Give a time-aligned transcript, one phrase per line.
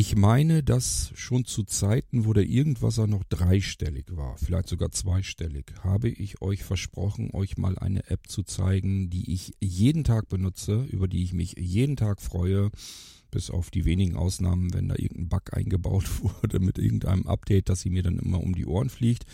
[0.00, 5.74] Ich meine, dass schon zu Zeiten, wo der Irgendwasser noch dreistellig war, vielleicht sogar zweistellig,
[5.82, 10.84] habe ich euch versprochen, euch mal eine App zu zeigen, die ich jeden Tag benutze,
[10.84, 12.70] über die ich mich jeden Tag freue,
[13.30, 17.82] bis auf die wenigen Ausnahmen, wenn da irgendein Bug eingebaut wurde mit irgendeinem Update, dass
[17.82, 19.26] sie mir dann immer um die Ohren fliegt.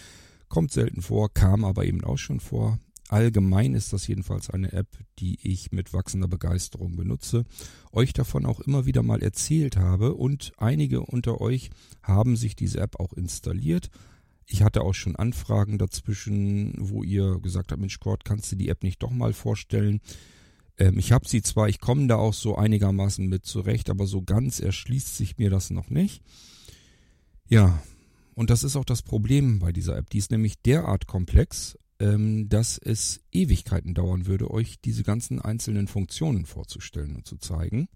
[0.48, 2.80] Kommt selten vor, kam aber eben auch schon vor.
[3.08, 4.88] Allgemein ist das jedenfalls eine App,
[5.20, 7.44] die ich mit wachsender Begeisterung benutze,
[7.92, 11.70] euch davon auch immer wieder mal erzählt habe und einige unter euch
[12.02, 13.90] haben sich diese App auch installiert.
[14.44, 18.68] Ich hatte auch schon Anfragen dazwischen, wo ihr gesagt habt, Mensch Gott, kannst du die
[18.68, 20.00] App nicht doch mal vorstellen?
[20.78, 24.22] Ähm, ich habe sie zwar, ich komme da auch so einigermaßen mit zurecht, aber so
[24.22, 26.22] ganz erschließt sich mir das noch nicht.
[27.48, 27.80] Ja,
[28.34, 30.10] und das ist auch das Problem bei dieser App.
[30.10, 35.88] Die ist nämlich derart komplex, ähm, dass es Ewigkeiten dauern würde, euch diese ganzen einzelnen
[35.88, 37.88] Funktionen vorzustellen und zu zeigen.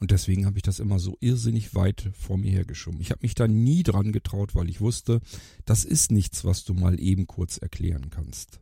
[0.00, 3.00] Und deswegen habe ich das immer so irrsinnig weit vor mir hergeschoben.
[3.00, 5.20] Ich habe mich da nie dran getraut, weil ich wusste,
[5.66, 8.60] das ist nichts, was du mal eben kurz erklären kannst.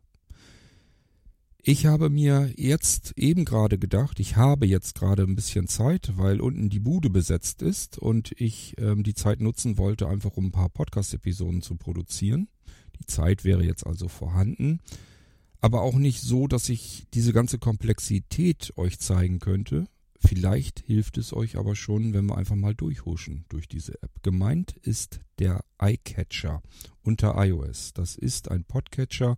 [1.62, 6.40] Ich habe mir jetzt eben gerade gedacht, ich habe jetzt gerade ein bisschen Zeit, weil
[6.40, 10.52] unten die Bude besetzt ist und ich ähm, die Zeit nutzen wollte, einfach um ein
[10.52, 12.48] paar Podcast-Episoden zu produzieren.
[13.00, 14.80] Die Zeit wäre jetzt also vorhanden,
[15.60, 19.86] aber auch nicht so, dass ich diese ganze Komplexität euch zeigen könnte.
[20.20, 24.10] Vielleicht hilft es euch aber schon, wenn wir einfach mal durchhuschen durch diese App.
[24.22, 26.62] Gemeint ist der iCatcher
[27.02, 27.92] unter iOS.
[27.94, 29.36] Das ist ein Podcatcher,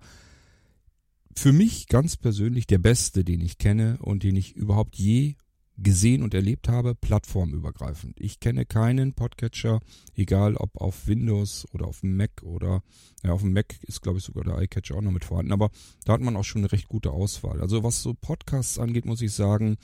[1.36, 5.36] für mich ganz persönlich der beste, den ich kenne und den ich überhaupt je
[5.82, 8.20] gesehen und erlebt habe, plattformübergreifend.
[8.20, 9.80] Ich kenne keinen Podcatcher,
[10.14, 12.82] egal ob auf Windows oder auf dem Mac oder
[13.22, 15.70] ja, auf dem Mac ist glaube ich sogar der iCatcher auch noch mit vorhanden, aber
[16.04, 17.60] da hat man auch schon eine recht gute Auswahl.
[17.60, 19.76] Also was so Podcasts angeht, muss ich sagen,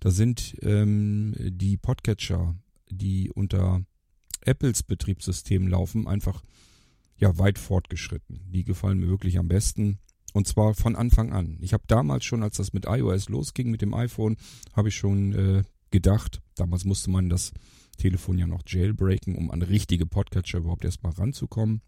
[0.00, 2.56] da sind ähm, die Podcatcher,
[2.90, 3.82] die unter
[4.40, 6.42] Apples Betriebssystem laufen, einfach
[7.16, 8.40] ja weit fortgeschritten.
[8.50, 9.98] Die gefallen mir wirklich am besten.
[10.32, 11.58] Und zwar von Anfang an.
[11.60, 14.36] Ich habe damals schon, als das mit iOS losging, mit dem iPhone,
[14.72, 17.52] habe ich schon äh, gedacht, damals musste man das
[17.98, 21.82] Telefon ja noch jailbreaken, um an richtige Podcatcher überhaupt erstmal ranzukommen.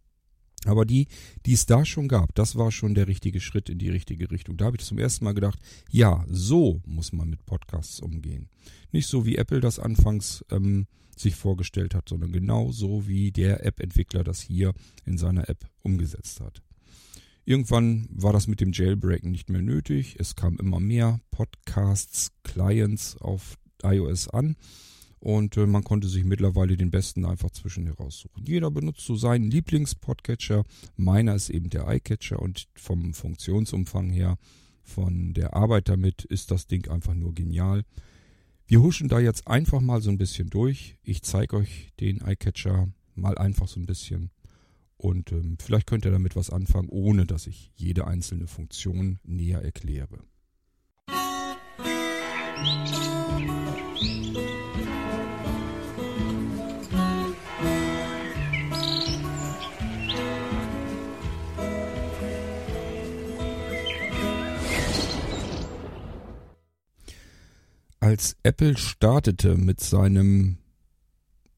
[0.66, 1.08] Aber die,
[1.44, 4.56] die es da schon gab, das war schon der richtige Schritt in die richtige Richtung.
[4.56, 5.58] Da habe ich zum ersten Mal gedacht,
[5.90, 8.48] ja, so muss man mit Podcasts umgehen.
[8.90, 13.64] Nicht so wie Apple das anfangs ähm, sich vorgestellt hat, sondern genau so wie der
[13.64, 14.72] App-Entwickler das hier
[15.04, 16.62] in seiner App umgesetzt hat.
[17.44, 20.16] Irgendwann war das mit dem Jailbreaken nicht mehr nötig.
[20.18, 24.56] Es kamen immer mehr Podcasts, Clients auf iOS an
[25.24, 28.44] und äh, man konnte sich mittlerweile den besten einfach zwischen heraussuchen.
[28.46, 30.64] Jeder benutzt so seinen Lieblingspodcatcher.
[30.96, 34.36] Meiner ist eben der iCatcher und vom Funktionsumfang her,
[34.82, 37.84] von der Arbeit damit, ist das Ding einfach nur genial.
[38.66, 40.96] Wir huschen da jetzt einfach mal so ein bisschen durch.
[41.02, 44.30] Ich zeige euch den iCatcher mal einfach so ein bisschen.
[45.04, 49.60] Und ähm, vielleicht könnt ihr damit was anfangen, ohne dass ich jede einzelne Funktion näher
[49.62, 50.20] erkläre.
[68.00, 70.56] Als Apple startete mit seinem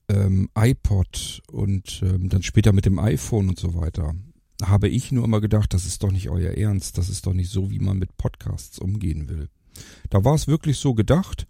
[0.09, 4.15] ähm, iPod und ähm, dann später mit dem iPhone und so weiter,
[4.63, 7.51] habe ich nur immer gedacht, das ist doch nicht euer Ernst, das ist doch nicht
[7.51, 9.49] so, wie man mit Podcasts umgehen will.
[10.09, 11.47] Da war es wirklich so gedacht,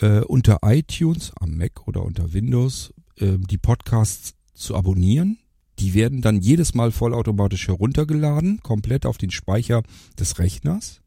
[0.00, 5.38] äh, unter iTunes am Mac oder unter Windows äh, die Podcasts zu abonnieren.
[5.78, 9.82] Die werden dann jedes Mal vollautomatisch heruntergeladen, komplett auf den Speicher
[10.18, 11.00] des Rechners.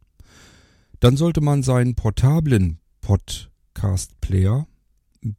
[1.00, 4.68] Dann sollte man seinen portablen Podcast-Player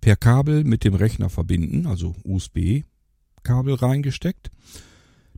[0.01, 4.51] per Kabel mit dem Rechner verbinden, also USB-Kabel reingesteckt.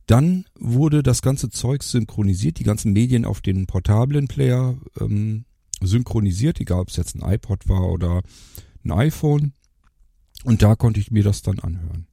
[0.07, 5.47] Dann wurde das ganze Zeug synchronisiert, die ganzen Medien auf den portablen Player ähm,
[5.81, 8.23] synchronisiert, egal ob es jetzt ein iPod war oder
[8.85, 9.55] ein iPhone.
[10.45, 12.07] Und da konnte ich mir das dann anhören.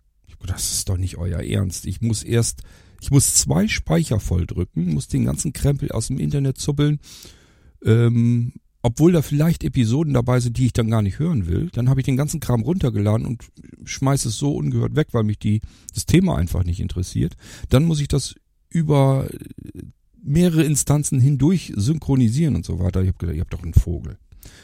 [0.45, 1.85] Das ist doch nicht euer Ernst.
[1.85, 2.63] Ich muss erst,
[2.99, 6.99] ich muss zwei Speicher voll drücken, muss den ganzen Krempel aus dem Internet zuppeln,
[7.85, 11.89] ähm, obwohl da vielleicht Episoden dabei sind, die ich dann gar nicht hören will, dann
[11.89, 13.43] habe ich den ganzen Kram runtergeladen und
[13.83, 15.61] schmeiße es so ungehört weg, weil mich die,
[15.93, 17.35] das Thema einfach nicht interessiert.
[17.69, 18.35] Dann muss ich das
[18.69, 19.27] über
[20.23, 23.01] mehrere Instanzen hindurch synchronisieren und so weiter.
[23.01, 24.17] Ich habe gedacht, ihr habt doch einen Vogel.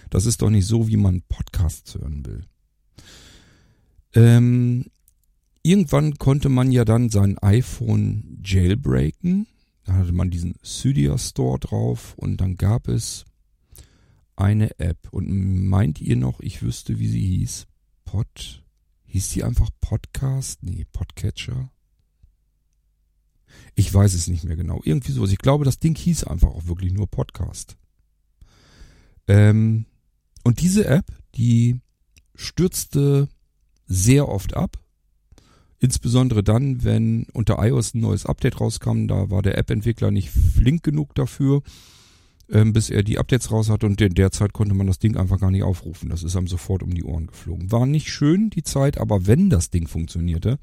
[0.10, 2.42] Das ist doch nicht so, wie man Podcasts hören will.
[4.14, 4.86] Ähm,
[5.62, 9.48] irgendwann konnte man ja dann sein iPhone jailbreaken.
[9.86, 13.26] Da hatte man diesen Cydia Store drauf und dann gab es
[14.38, 15.10] eine App.
[15.12, 17.68] Und meint ihr noch, ich wüsste, wie sie hieß?
[18.06, 18.64] Pod,
[19.08, 20.64] Hieß die einfach Podcast?
[20.64, 21.72] Nee, Podcatcher.
[23.74, 24.82] Ich weiß es nicht mehr genau.
[24.84, 25.32] Irgendwie sowas.
[25.32, 27.78] Ich glaube, das Ding hieß einfach auch wirklich nur Podcast.
[29.28, 29.86] Ähm,
[30.44, 31.06] und diese App,
[31.36, 31.80] die
[32.36, 33.30] stürzte
[33.86, 34.78] sehr oft ab.
[35.80, 40.84] Insbesondere dann, wenn unter iOS ein neues Update rauskam, da war der App-Entwickler nicht flink
[40.84, 41.62] genug dafür,
[42.52, 45.18] ähm, bis er die Updates raus hatte und in der Zeit konnte man das Ding
[45.18, 46.10] einfach gar nicht aufrufen.
[46.10, 47.72] Das ist einem sofort um die Ohren geflogen.
[47.72, 50.60] War nicht schön, die Zeit, aber wenn das Ding funktionierte,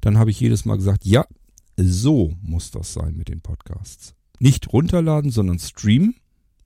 [0.00, 1.24] dann habe ich jedes Mal gesagt, ja,
[1.76, 4.14] so muss das sein mit den Podcasts.
[4.40, 6.16] Nicht runterladen, sondern streamen.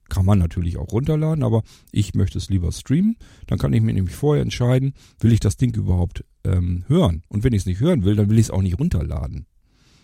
[0.09, 3.15] Kann man natürlich auch runterladen, aber ich möchte es lieber streamen.
[3.47, 7.23] Dann kann ich mir nämlich vorher entscheiden, will ich das Ding überhaupt ähm, hören.
[7.29, 9.45] Und wenn ich es nicht hören will, dann will ich es auch nicht runterladen.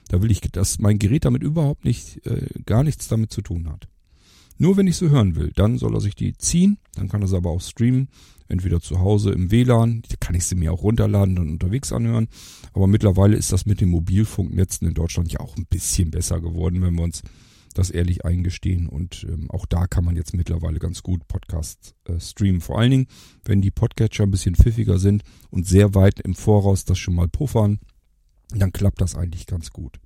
[0.07, 3.69] Da will ich, dass mein Gerät damit überhaupt nicht, äh, gar nichts damit zu tun
[3.69, 3.87] hat.
[4.61, 7.29] Nur wenn ich so hören will, dann soll er sich die ziehen, dann kann er
[7.29, 8.09] sie aber auch streamen,
[8.49, 12.27] entweder zu Hause im WLAN, da kann ich sie mir auch runterladen und unterwegs anhören.
[12.73, 16.81] Aber mittlerweile ist das mit den Mobilfunknetzen in Deutschland ja auch ein bisschen besser geworden,
[16.81, 17.21] wenn wir uns
[17.73, 18.87] das ehrlich eingestehen.
[18.87, 22.59] Und ähm, auch da kann man jetzt mittlerweile ganz gut Podcasts äh, streamen.
[22.59, 23.07] Vor allen Dingen,
[23.45, 27.29] wenn die Podcatcher ein bisschen pfiffiger sind und sehr weit im Voraus das schon mal
[27.29, 27.79] puffern,
[28.51, 29.99] dann klappt das eigentlich ganz gut.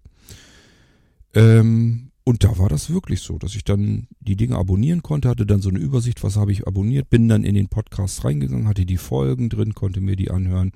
[1.33, 5.45] Ähm, und da war das wirklich so, dass ich dann die Dinge abonnieren konnte, hatte
[5.45, 8.85] dann so eine Übersicht, was habe ich abonniert, bin dann in den Podcast reingegangen, hatte
[8.85, 10.71] die Folgen drin, konnte mir die anhören.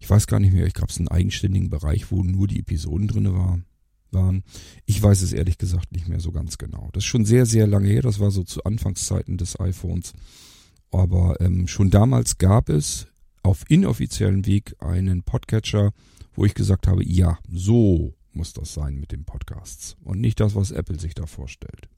[0.00, 3.06] Ich weiß gar nicht mehr, ich glaube, es einen eigenständigen Bereich, wo nur die Episoden
[3.06, 3.60] drinne war,
[4.10, 4.42] waren.
[4.86, 6.88] Ich weiß es ehrlich gesagt nicht mehr so ganz genau.
[6.92, 10.14] Das ist schon sehr, sehr lange her, das war so zu Anfangszeiten des iPhones.
[10.90, 13.06] Aber ähm, schon damals gab es
[13.42, 15.92] auf inoffiziellen Weg einen Podcatcher,
[16.34, 20.54] wo ich gesagt habe, ja, so muss das sein mit den Podcasts und nicht das,
[20.54, 21.88] was Apple sich da vorstellt.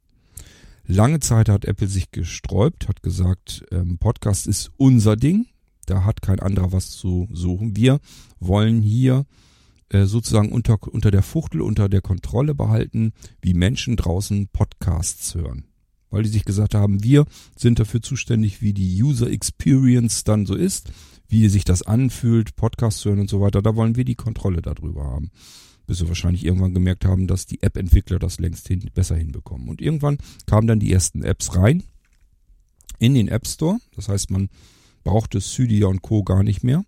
[0.86, 5.46] Lange Zeit hat Apple sich gesträubt, hat gesagt, ähm, Podcast ist unser Ding,
[5.84, 7.76] da hat kein anderer was zu suchen.
[7.76, 8.00] Wir
[8.40, 9.26] wollen hier
[9.90, 13.12] äh, sozusagen unter, unter der Fuchtel, unter der Kontrolle behalten,
[13.42, 15.64] wie Menschen draußen Podcasts hören.
[16.08, 20.54] Weil die sich gesagt haben, wir sind dafür zuständig, wie die User Experience dann so
[20.54, 20.90] ist,
[21.28, 23.60] wie sich das anfühlt, Podcasts hören und so weiter.
[23.60, 25.30] Da wollen wir die Kontrolle darüber haben
[25.90, 29.68] bis sie wahrscheinlich irgendwann gemerkt haben, dass die App-Entwickler das längst hin, besser hinbekommen.
[29.68, 31.82] Und irgendwann kamen dann die ersten Apps rein
[33.00, 33.78] in den App Store.
[33.96, 34.50] Das heißt, man
[35.02, 36.22] brauchte Cydia und Co.
[36.22, 36.84] gar nicht mehr.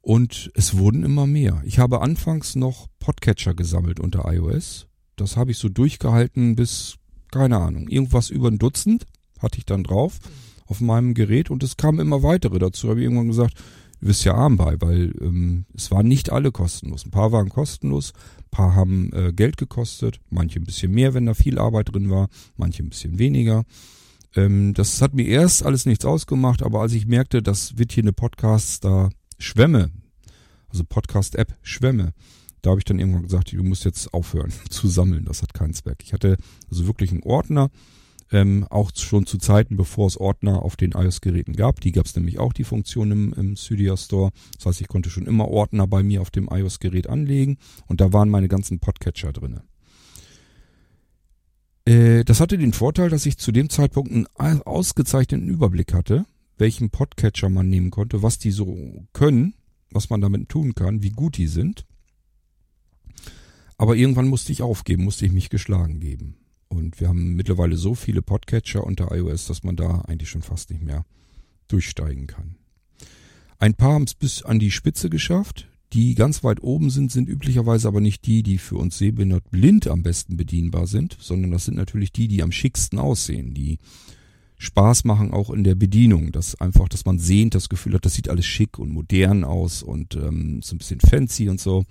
[0.00, 1.60] Und es wurden immer mehr.
[1.64, 4.86] Ich habe anfangs noch Podcatcher gesammelt unter iOS.
[5.16, 6.98] Das habe ich so durchgehalten bis,
[7.32, 9.08] keine Ahnung, irgendwas über ein Dutzend
[9.40, 10.20] hatte ich dann drauf
[10.66, 12.90] auf meinem Gerät und es kamen immer weitere dazu.
[12.90, 13.54] Habe ich irgendwann gesagt,
[14.04, 17.06] du bist ja arm bei, weil ähm, es waren nicht alle kostenlos.
[17.06, 21.24] Ein paar waren kostenlos, ein paar haben äh, Geld gekostet, manche ein bisschen mehr, wenn
[21.24, 22.28] da viel Arbeit drin war,
[22.58, 23.64] manche ein bisschen weniger.
[24.36, 28.04] Ähm, das hat mir erst alles nichts ausgemacht, aber als ich merkte, das wird hier
[28.04, 29.08] eine Podcast da
[29.38, 29.90] Schwämme,
[30.68, 32.12] also Podcast-App Schwämme,
[32.60, 35.72] da habe ich dann irgendwann gesagt, du musst jetzt aufhören zu sammeln, das hat keinen
[35.72, 36.02] Zweck.
[36.02, 36.36] Ich hatte
[36.70, 37.70] also wirklich einen Ordner,
[38.32, 41.80] ähm, auch schon zu Zeiten, bevor es Ordner auf den iOS-Geräten gab.
[41.80, 44.30] Die gab es nämlich auch, die Funktion im, im Cydia Store.
[44.56, 48.12] Das heißt, ich konnte schon immer Ordner bei mir auf dem iOS-Gerät anlegen und da
[48.12, 49.62] waren meine ganzen Podcatcher drinne.
[51.84, 56.24] Äh, das hatte den Vorteil, dass ich zu dem Zeitpunkt einen ausgezeichneten Überblick hatte,
[56.56, 59.54] welchen Podcatcher man nehmen konnte, was die so können,
[59.90, 61.84] was man damit tun kann, wie gut die sind.
[63.76, 66.36] Aber irgendwann musste ich aufgeben, musste ich mich geschlagen geben.
[66.74, 70.70] Und wir haben mittlerweile so viele Podcatcher unter iOS, dass man da eigentlich schon fast
[70.70, 71.04] nicht mehr
[71.68, 72.56] durchsteigen kann.
[73.58, 75.68] Ein paar haben es bis an die Spitze geschafft.
[75.92, 79.86] Die ganz weit oben sind, sind üblicherweise aber nicht die, die für uns sehbehindert blind
[79.86, 83.78] am besten bedienbar sind, sondern das sind natürlich die, die am schicksten aussehen, die
[84.58, 88.14] Spaß machen auch in der Bedienung, dass einfach, dass man sehend das Gefühl hat, das
[88.14, 91.84] sieht alles schick und modern aus und ähm, so ein bisschen fancy und so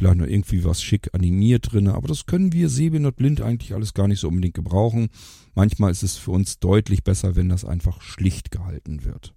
[0.00, 3.92] vielleicht noch irgendwie was schick animiert drinne, aber das können wir sehbehindert blind eigentlich alles
[3.92, 5.08] gar nicht so unbedingt gebrauchen.
[5.54, 9.34] Manchmal ist es für uns deutlich besser, wenn das einfach schlicht gehalten wird.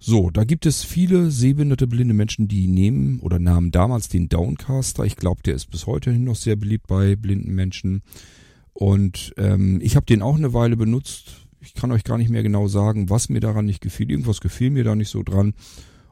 [0.00, 5.04] So, da gibt es viele sehbehinderte blinde Menschen, die nehmen oder nahmen damals den Downcaster.
[5.04, 8.02] Ich glaube, der ist bis heute noch sehr beliebt bei blinden Menschen.
[8.72, 11.46] Und ähm, ich habe den auch eine Weile benutzt.
[11.60, 14.10] Ich kann euch gar nicht mehr genau sagen, was mir daran nicht gefiel.
[14.10, 15.54] Irgendwas gefiel mir da nicht so dran.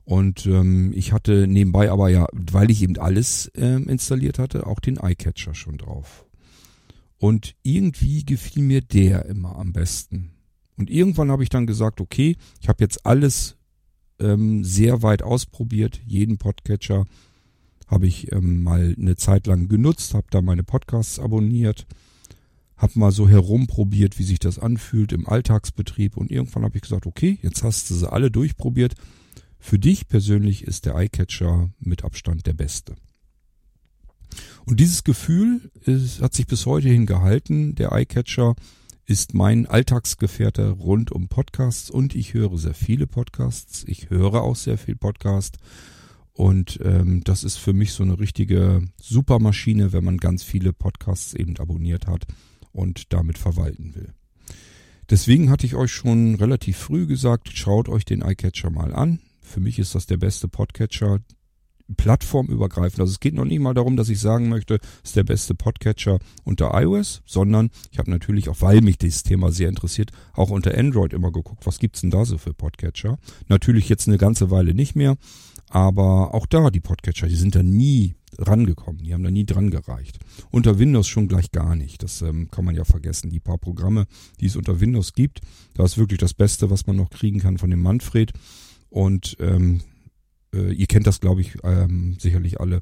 [0.06, 4.78] Und ähm, ich hatte nebenbei aber ja, weil ich eben alles ähm, installiert hatte, auch
[4.78, 6.24] den Eyecatcher schon drauf.
[7.18, 10.30] Und irgendwie gefiel mir der immer am besten.
[10.76, 13.56] Und irgendwann habe ich dann gesagt, okay, ich habe jetzt alles
[14.20, 17.04] ähm, sehr weit ausprobiert, jeden Podcatcher
[17.88, 21.84] habe ich ähm, mal eine Zeit lang genutzt, habe da meine Podcasts abonniert,
[22.76, 27.06] habe mal so herumprobiert, wie sich das anfühlt im Alltagsbetrieb und irgendwann habe ich gesagt,
[27.06, 28.94] okay, jetzt hast du sie alle durchprobiert,
[29.68, 32.94] Für dich persönlich ist der Eyecatcher mit Abstand der beste.
[34.64, 37.74] Und dieses Gefühl ist, hat sich bis heute hin gehalten.
[37.74, 38.54] Der Eyecatcher
[39.06, 43.82] ist mein Alltagsgefährte rund um Podcasts und ich höre sehr viele Podcasts.
[43.88, 45.56] Ich höre auch sehr viel Podcast.
[46.32, 51.34] Und ähm, das ist für mich so eine richtige Supermaschine, wenn man ganz viele Podcasts
[51.34, 52.24] eben abonniert hat
[52.70, 54.14] und damit verwalten will.
[55.10, 59.18] Deswegen hatte ich euch schon relativ früh gesagt, schaut euch den iCatcher mal an.
[59.46, 61.20] Für mich ist das der beste Podcatcher,
[61.96, 63.00] plattformübergreifend.
[63.00, 65.54] Also es geht noch nicht mal darum, dass ich sagen möchte, es ist der beste
[65.54, 70.50] Podcatcher unter iOS, sondern ich habe natürlich auch, weil mich dieses Thema sehr interessiert, auch
[70.50, 73.18] unter Android immer geguckt, was gibt's denn da so für Podcatcher.
[73.46, 75.16] Natürlich jetzt eine ganze Weile nicht mehr,
[75.68, 79.70] aber auch da die Podcatcher, die sind da nie rangekommen, die haben da nie dran
[79.70, 80.18] gereicht.
[80.50, 83.30] Unter Windows schon gleich gar nicht, das ähm, kann man ja vergessen.
[83.30, 84.06] Die paar Programme,
[84.40, 85.40] die es unter Windows gibt,
[85.74, 88.32] da ist wirklich das Beste, was man noch kriegen kann von dem Manfred
[88.88, 89.80] und ähm,
[90.54, 92.80] äh, ihr kennt das, glaube ich, ähm, sicherlich alle.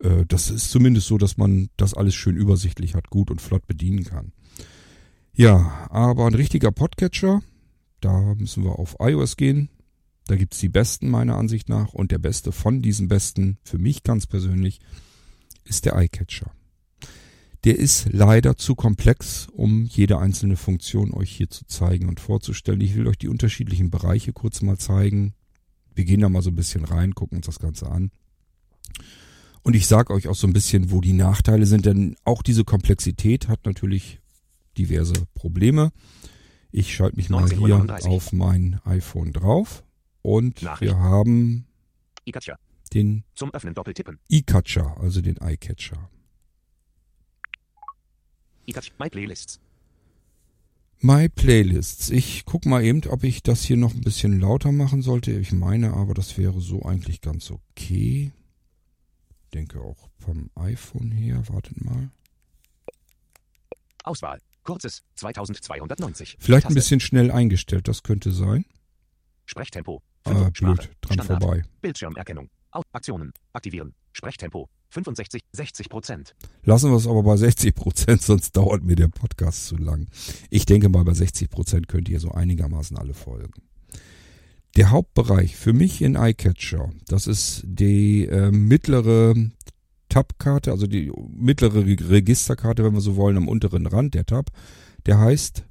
[0.00, 3.66] Äh, das ist zumindest so, dass man das alles schön übersichtlich hat, gut und flott
[3.66, 4.32] bedienen kann.
[5.32, 7.42] Ja, aber ein richtiger Podcatcher,
[8.00, 9.68] da müssen wir auf iOS gehen.
[10.26, 14.02] Da gibt's die besten meiner Ansicht nach und der beste von diesen besten, für mich
[14.02, 14.80] ganz persönlich,
[15.64, 16.50] ist der iCatcher.
[17.64, 22.80] Der ist leider zu komplex, um jede einzelne Funktion euch hier zu zeigen und vorzustellen.
[22.80, 25.34] Ich will euch die unterschiedlichen Bereiche kurz mal zeigen,
[25.98, 28.12] wir gehen da mal so ein bisschen rein, gucken uns das Ganze an.
[29.62, 32.64] Und ich sage euch auch so ein bisschen, wo die Nachteile sind, denn auch diese
[32.64, 34.20] Komplexität hat natürlich
[34.78, 35.90] diverse Probleme.
[36.70, 39.82] Ich schalte mich mal hier auf mein iPhone drauf
[40.22, 41.66] und wir haben
[42.94, 44.20] den Zum Öffnen doppeltippen.
[44.28, 46.08] E-Catcher, also den Eyecatcher.
[48.66, 49.58] E-Catcher, My Playlists.
[51.00, 52.10] My Playlists.
[52.10, 55.30] Ich guck mal eben, ob ich das hier noch ein bisschen lauter machen sollte.
[55.32, 58.32] Ich meine aber, das wäre so eigentlich ganz okay.
[59.54, 61.42] Denke auch vom iPhone her.
[61.48, 62.10] Wartet mal.
[64.02, 64.40] Auswahl.
[64.64, 66.36] Kurzes 2290.
[66.40, 66.72] Vielleicht Taste.
[66.72, 68.64] ein bisschen schnell eingestellt, das könnte sein.
[69.46, 70.02] Sprechtempo.
[70.24, 71.26] Ah, blöd, dran Standard.
[71.42, 71.64] vorbei.
[71.80, 72.50] Bildschirmerkennung.
[72.92, 73.32] Aktionen.
[73.52, 73.94] Aktivieren.
[74.12, 74.68] Sprechtempo.
[74.90, 76.34] 65, 60 Prozent.
[76.62, 80.08] Lassen wir es aber bei 60 Prozent, sonst dauert mir der Podcast zu lang.
[80.50, 83.52] Ich denke mal, bei 60 Prozent könnt ihr so einigermaßen alle folgen.
[84.76, 89.34] Der Hauptbereich für mich in iCatcher, das ist die äh, mittlere
[90.08, 94.50] Tab-Karte, also die mittlere Re- Registerkarte, wenn wir so wollen, am unteren Rand der Tab.
[95.06, 95.64] Der heißt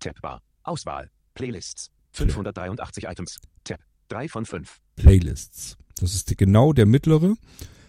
[0.00, 0.42] Tabbar.
[0.62, 1.10] Auswahl.
[1.34, 1.90] Playlists.
[2.12, 3.38] 583 Items.
[3.64, 3.80] Tab.
[4.08, 4.78] 3 von 5.
[4.96, 5.76] Playlists.
[5.98, 7.36] Das ist die, genau der mittlere.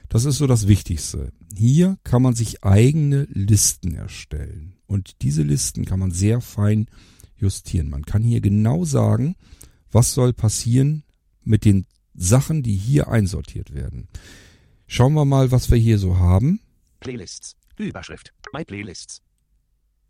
[0.09, 1.31] Das ist so das Wichtigste.
[1.55, 4.77] Hier kann man sich eigene Listen erstellen.
[4.87, 6.87] Und diese Listen kann man sehr fein
[7.35, 7.89] justieren.
[7.89, 9.35] Man kann hier genau sagen,
[9.91, 11.03] was soll passieren
[11.43, 14.07] mit den Sachen, die hier einsortiert werden.
[14.87, 16.61] Schauen wir mal, was wir hier so haben.
[16.99, 17.55] Playlists.
[17.77, 18.33] Überschrift.
[18.53, 19.21] My Playlists.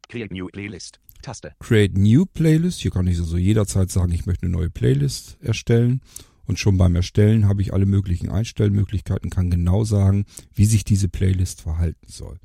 [0.08, 1.00] Create New Playlist.
[1.22, 1.54] Taste.
[1.60, 2.80] Create New Playlist.
[2.80, 6.02] Hier kann ich also jederzeit sagen, ich möchte eine neue Playlist erstellen.
[6.48, 11.10] Und schon beim Erstellen habe ich alle möglichen Einstellmöglichkeiten, kann genau sagen, wie sich diese
[11.10, 12.40] Playlist verhalten soll.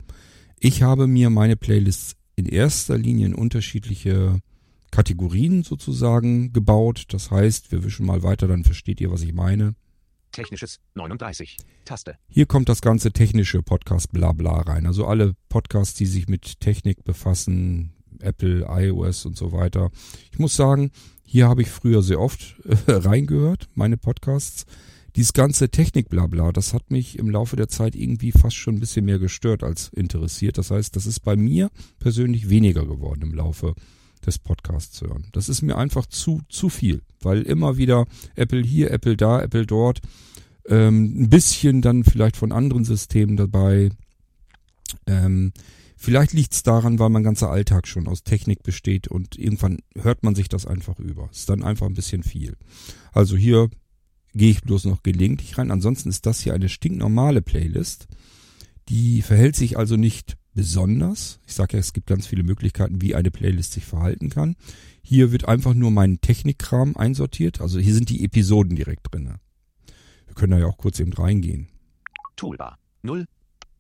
[0.59, 4.41] Ich habe mir meine Playlists in erster Linie in unterschiedliche
[4.91, 7.05] Kategorien sozusagen gebaut.
[7.09, 9.75] Das heißt, wir wischen mal weiter, dann versteht ihr, was ich meine.
[10.33, 10.81] Technisches.
[10.95, 11.59] 39.
[11.85, 12.17] Taste.
[12.29, 14.87] Hier kommt das ganze technische Podcast Blabla rein.
[14.87, 17.93] Also alle Podcasts, die sich mit Technik befassen,
[18.23, 19.91] Apple, iOS und so weiter.
[20.31, 20.91] Ich muss sagen,
[21.25, 24.67] hier habe ich früher sehr oft äh, reingehört, meine Podcasts.
[25.17, 29.05] Dieses ganze Technik-Blabla, das hat mich im Laufe der Zeit irgendwie fast schon ein bisschen
[29.05, 30.57] mehr gestört als interessiert.
[30.57, 33.75] Das heißt, das ist bei mir persönlich weniger geworden im Laufe
[34.25, 35.27] des Podcasts hören.
[35.33, 39.67] Das ist mir einfach zu, zu viel, weil immer wieder Apple hier, Apple da, Apple
[39.67, 40.01] dort,
[40.67, 43.91] ähm, ein bisschen dann vielleicht von anderen Systemen dabei.
[45.07, 45.53] Ähm,
[46.03, 50.23] vielleicht liegt es daran, weil mein ganzer Alltag schon aus Technik besteht und irgendwann hört
[50.23, 51.29] man sich das einfach über.
[51.31, 52.57] Ist dann einfach ein bisschen viel.
[53.13, 53.71] Also hier
[54.35, 55.71] gehe ich bloß noch gelegentlich rein.
[55.71, 58.09] Ansonsten ist das hier eine stinknormale Playlist.
[58.89, 61.39] Die verhält sich also nicht besonders.
[61.47, 64.57] Ich sage ja, es gibt ganz viele Möglichkeiten, wie eine Playlist sich verhalten kann.
[65.03, 67.61] Hier wird einfach nur mein Technikkram einsortiert.
[67.61, 69.37] Also hier sind die Episoden direkt drinne.
[70.27, 71.69] Wir können da ja auch kurz eben reingehen.
[72.37, 72.79] Toolbar.
[73.03, 73.27] 0.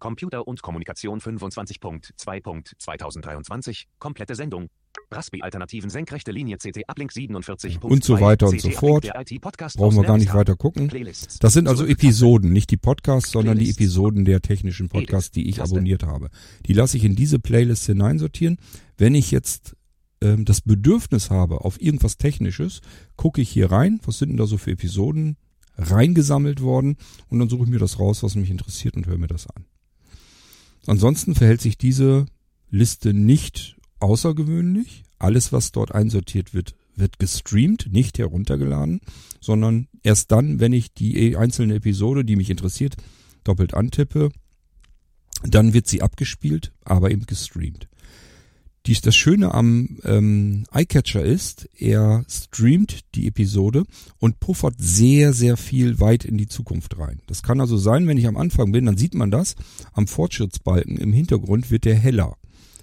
[0.02, 3.84] Computer und Kommunikation 25.2.2023.
[4.00, 4.68] Komplette Sendung.
[5.12, 7.80] Raspi-Alternativen senkrechte Linie CT Uplink 47.
[7.84, 9.08] Und so weiter und so fort.
[9.76, 10.90] Brauchen wir gar nicht weiter gucken.
[11.38, 13.70] Das sind also Episoden, nicht die Podcasts, sondern die.
[13.70, 16.30] Episoden der technischen Podcasts, die ich abonniert habe.
[16.66, 18.58] Die lasse ich in diese Playlist hineinsortieren.
[18.98, 19.76] Wenn ich jetzt
[20.20, 22.80] ähm, das Bedürfnis habe auf irgendwas Technisches,
[23.14, 24.00] gucke ich hier rein.
[24.04, 25.36] Was sind denn da so für Episoden?
[25.78, 29.26] reingesammelt worden und dann suche ich mir das raus, was mich interessiert und höre mir
[29.26, 29.64] das an.
[30.86, 32.26] Ansonsten verhält sich diese
[32.70, 35.04] Liste nicht außergewöhnlich.
[35.18, 39.00] Alles, was dort einsortiert wird, wird gestreamt, nicht heruntergeladen,
[39.40, 42.96] sondern erst dann, wenn ich die einzelne Episode, die mich interessiert,
[43.44, 44.30] doppelt antippe,
[45.44, 47.88] dann wird sie abgespielt, aber eben gestreamt.
[48.86, 53.84] Dies, das Schöne am ähm, iCatcher ist, er streamt die Episode
[54.18, 57.20] und puffert sehr, sehr viel weit in die Zukunft rein.
[57.28, 59.54] Das kann also sein, wenn ich am Anfang bin, dann sieht man das.
[59.92, 62.36] Am Fortschrittsbalken im Hintergrund wird der heller.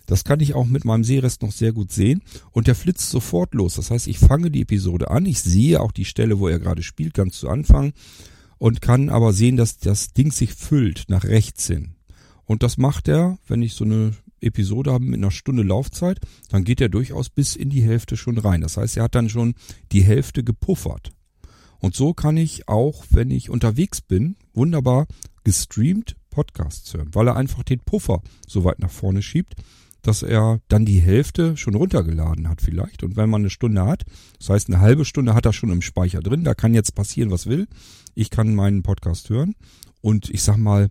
[0.05, 3.53] Das kann ich auch mit meinem Sehrest noch sehr gut sehen und der flitzt sofort
[3.53, 3.75] los.
[3.75, 6.81] Das heißt, ich fange die Episode an, ich sehe auch die Stelle, wo er gerade
[6.81, 7.91] spielt, ganz zu Anfang
[8.57, 11.95] und kann aber sehen, dass das Ding sich füllt nach rechts hin.
[12.45, 16.19] Und das macht er, wenn ich so eine Episode habe mit einer Stunde Laufzeit,
[16.49, 18.61] dann geht er durchaus bis in die Hälfte schon rein.
[18.61, 19.55] Das heißt, er hat dann schon
[19.91, 21.11] die Hälfte gepuffert.
[21.79, 25.07] Und so kann ich auch, wenn ich unterwegs bin, wunderbar
[25.43, 29.55] gestreamt Podcasts hören, weil er einfach den Puffer so weit nach vorne schiebt,
[30.01, 33.03] dass er dann die Hälfte schon runtergeladen hat vielleicht.
[33.03, 34.05] Und wenn man eine Stunde hat,
[34.37, 37.31] das heißt eine halbe Stunde hat er schon im Speicher drin, da kann jetzt passieren,
[37.31, 37.67] was will.
[38.15, 39.55] Ich kann meinen Podcast hören
[40.01, 40.89] und ich sag mal,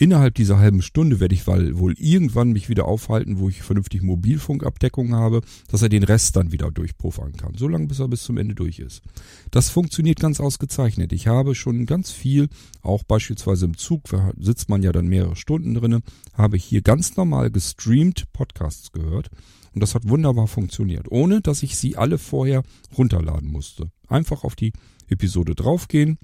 [0.00, 5.14] Innerhalb dieser halben Stunde werde ich wohl irgendwann mich wieder aufhalten, wo ich vernünftig Mobilfunkabdeckung
[5.14, 7.52] habe, dass er den Rest dann wieder durchpuffern kann.
[7.58, 9.02] So lange, bis er bis zum Ende durch ist.
[9.50, 11.12] Das funktioniert ganz ausgezeichnet.
[11.12, 12.48] Ich habe schon ganz viel,
[12.80, 16.00] auch beispielsweise im Zug, da sitzt man ja dann mehrere Stunden drinne,
[16.32, 19.28] habe ich hier ganz normal gestreamt Podcasts gehört.
[19.74, 22.62] Und das hat wunderbar funktioniert, ohne dass ich sie alle vorher
[22.96, 23.90] runterladen musste.
[24.08, 24.72] Einfach auf die
[25.10, 26.16] Episode draufgehen,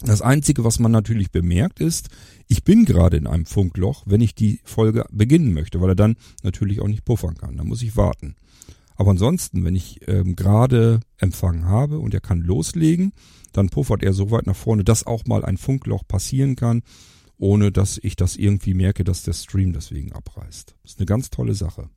[0.00, 2.08] das Einzige, was man natürlich bemerkt, ist,
[2.48, 6.16] ich bin gerade in einem Funkloch, wenn ich die Folge beginnen möchte, weil er dann
[6.42, 7.56] natürlich auch nicht puffern kann.
[7.56, 8.36] Da muss ich warten.
[8.96, 13.12] Aber ansonsten, wenn ich ähm, gerade Empfang habe und er kann loslegen,
[13.52, 16.82] dann puffert er so weit nach vorne, dass auch mal ein Funkloch passieren kann,
[17.36, 20.76] ohne dass ich das irgendwie merke, dass der Stream deswegen abreißt.
[20.82, 21.88] Das ist eine ganz tolle Sache.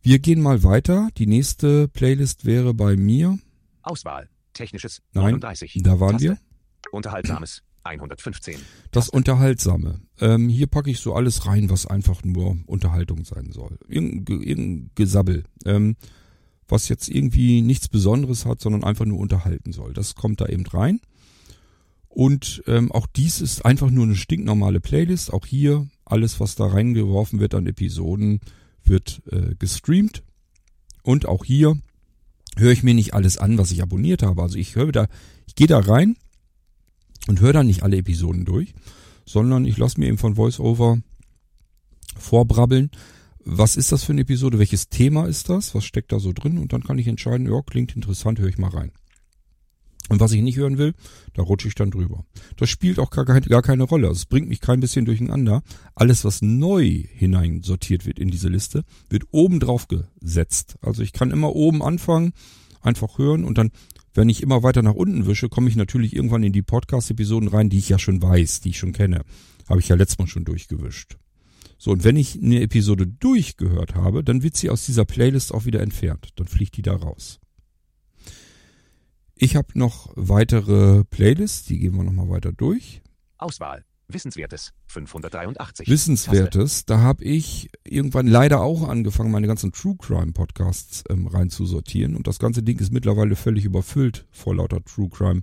[0.00, 1.08] Wir gehen mal weiter.
[1.16, 3.38] Die nächste Playlist wäre bei mir.
[3.82, 4.28] Auswahl.
[4.52, 5.02] Technisches.
[5.12, 5.80] Nein, 39.
[5.82, 6.28] da waren Taste.
[6.28, 6.38] wir.
[6.92, 8.60] Unterhaltsames 115.
[8.90, 10.00] Das Unterhaltsame.
[10.20, 13.78] Ähm, hier packe ich so alles rein, was einfach nur Unterhaltung sein soll.
[13.88, 15.44] Irgendein, irgendein Gesabbel.
[15.64, 15.96] Ähm,
[16.68, 19.94] was jetzt irgendwie nichts Besonderes hat, sondern einfach nur unterhalten soll.
[19.94, 21.00] Das kommt da eben rein.
[22.08, 25.32] Und ähm, auch dies ist einfach nur eine stinknormale Playlist.
[25.32, 28.40] Auch hier alles, was da reingeworfen wird an Episoden,
[28.84, 30.24] wird äh, gestreamt.
[31.02, 31.78] Und auch hier
[32.56, 34.42] höre ich mir nicht alles an, was ich abonniert habe.
[34.42, 35.06] Also ich höre da,
[35.46, 36.16] ich gehe da rein
[37.28, 38.74] und höre dann nicht alle Episoden durch,
[39.24, 40.98] sondern ich lasse mir eben von VoiceOver
[42.18, 42.90] vorbrabbeln.
[43.44, 44.58] Was ist das für eine Episode?
[44.58, 45.74] Welches Thema ist das?
[45.74, 46.58] Was steckt da so drin?
[46.58, 48.92] Und dann kann ich entscheiden, ja, klingt interessant, höre ich mal rein.
[50.08, 50.94] Und was ich nicht hören will,
[51.34, 52.24] da rutsche ich dann drüber.
[52.56, 54.08] Das spielt auch gar, gar keine Rolle.
[54.08, 55.62] Also es bringt mich kein bisschen durcheinander.
[55.94, 60.76] Alles, was neu hineinsortiert wird in diese Liste, wird oben drauf gesetzt.
[60.80, 62.32] Also ich kann immer oben anfangen,
[62.80, 63.70] einfach hören und dann
[64.18, 67.70] wenn ich immer weiter nach unten wische, komme ich natürlich irgendwann in die Podcast-Episoden rein,
[67.70, 69.22] die ich ja schon weiß, die ich schon kenne.
[69.68, 71.16] Habe ich ja letztes Mal schon durchgewischt.
[71.78, 75.66] So, und wenn ich eine Episode durchgehört habe, dann wird sie aus dieser Playlist auch
[75.66, 76.30] wieder entfernt.
[76.34, 77.38] Dann fliegt die da raus.
[79.36, 83.02] Ich habe noch weitere Playlists, die gehen wir nochmal weiter durch.
[83.36, 83.84] Auswahl.
[84.08, 85.86] Wissenswertes 583.
[85.88, 92.16] Wissenswertes, da habe ich irgendwann leider auch angefangen, meine ganzen True Crime Podcasts ähm, reinzusortieren.
[92.16, 95.42] Und das ganze Ding ist mittlerweile völlig überfüllt vor lauter True Crime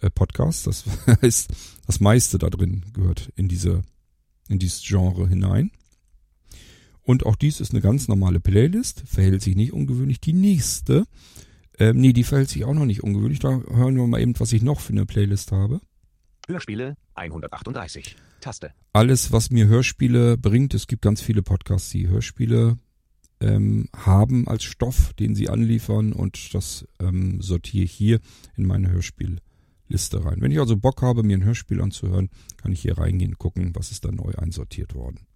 [0.00, 0.62] äh, Podcasts.
[0.62, 0.84] Das
[1.22, 1.50] heißt,
[1.86, 3.82] das meiste da drin gehört in diese,
[4.48, 5.72] in dieses Genre hinein.
[7.02, 10.20] Und auch dies ist eine ganz normale Playlist, verhält sich nicht ungewöhnlich.
[10.20, 11.06] Die nächste,
[11.78, 13.40] ähm, nee, die verhält sich auch noch nicht ungewöhnlich.
[13.40, 15.80] Da hören wir mal eben, was ich noch für eine Playlist habe.
[16.48, 18.16] Hörspiele 138.
[18.40, 18.72] Taste.
[18.94, 22.78] Alles, was mir Hörspiele bringt, es gibt ganz viele Podcasts, die Hörspiele
[23.40, 28.20] ähm, haben als Stoff, den sie anliefern und das ähm, sortiere ich hier
[28.56, 30.40] in meine Hörspielliste rein.
[30.40, 33.90] Wenn ich also Bock habe, mir ein Hörspiel anzuhören, kann ich hier reingehen, gucken, was
[33.90, 35.26] ist da neu einsortiert worden.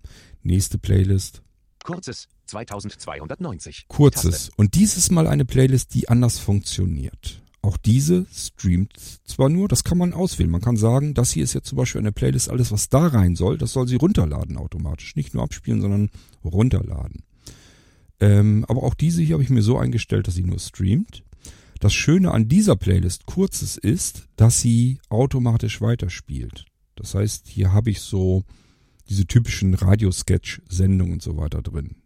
[0.43, 1.43] Nächste Playlist.
[1.85, 3.87] Kurzes 2290.
[3.89, 4.31] Kurzes.
[4.47, 4.53] Taste.
[4.57, 7.42] Und dieses Mal eine Playlist, die anders funktioniert.
[7.63, 10.51] Auch diese streamt zwar nur, das kann man auswählen.
[10.51, 13.37] Man kann sagen, das hier ist jetzt zum Beispiel eine Playlist, alles was da rein
[13.37, 15.15] soll, das soll sie runterladen automatisch.
[15.15, 16.11] Nicht nur abspielen, sondern
[16.45, 17.23] runterladen.
[18.19, 21.23] Ähm, aber auch diese hier habe ich mir so eingestellt, dass sie nur streamt.
[21.79, 26.65] Das Schöne an dieser Playlist kurzes ist, dass sie automatisch weiterspielt.
[26.97, 28.45] Das heißt, hier habe ich so
[29.09, 32.02] diese typischen Radiosketch-Sendungen und so weiter drin.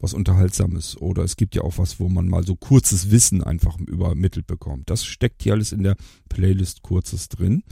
[0.00, 0.96] Was Unterhaltsames.
[1.00, 4.90] Oder es gibt ja auch was, wo man mal so kurzes Wissen einfach übermittelt bekommt.
[4.90, 5.96] Das steckt hier alles in der
[6.28, 7.62] Playlist Kurzes drin.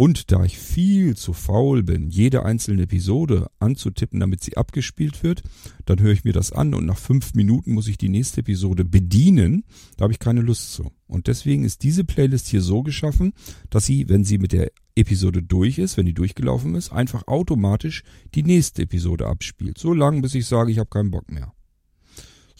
[0.00, 5.42] Und da ich viel zu faul bin, jede einzelne Episode anzutippen, damit sie abgespielt wird,
[5.86, 8.84] dann höre ich mir das an und nach fünf Minuten muss ich die nächste Episode
[8.84, 9.64] bedienen.
[9.96, 10.92] Da habe ich keine Lust zu.
[11.08, 13.32] Und deswegen ist diese Playlist hier so geschaffen,
[13.70, 18.04] dass sie, wenn sie mit der Episode durch ist, wenn die durchgelaufen ist, einfach automatisch
[18.36, 19.78] die nächste Episode abspielt.
[19.78, 21.52] So lange, bis ich sage, ich habe keinen Bock mehr.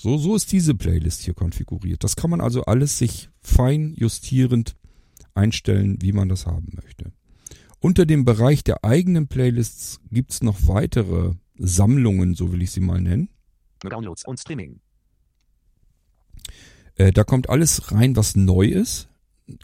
[0.01, 2.05] So, so ist diese Playlist hier konfiguriert.
[2.05, 4.77] Das kann man also alles sich fein justierend
[5.35, 7.11] einstellen, wie man das haben möchte.
[7.81, 13.01] Unter dem Bereich der eigenen Playlists gibt's noch weitere Sammlungen, so will ich sie mal
[13.01, 13.29] nennen.
[13.81, 14.79] Downloads und Streaming.
[16.95, 19.09] Äh, da kommt alles rein, was neu ist.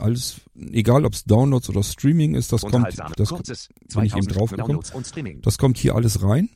[0.00, 3.68] Alles, egal ob es Downloads oder Streaming ist, das kommt, das, Kurzes.
[3.92, 5.42] wenn ich eben 2000 drauf Streaming.
[5.42, 6.48] das kommt hier alles rein.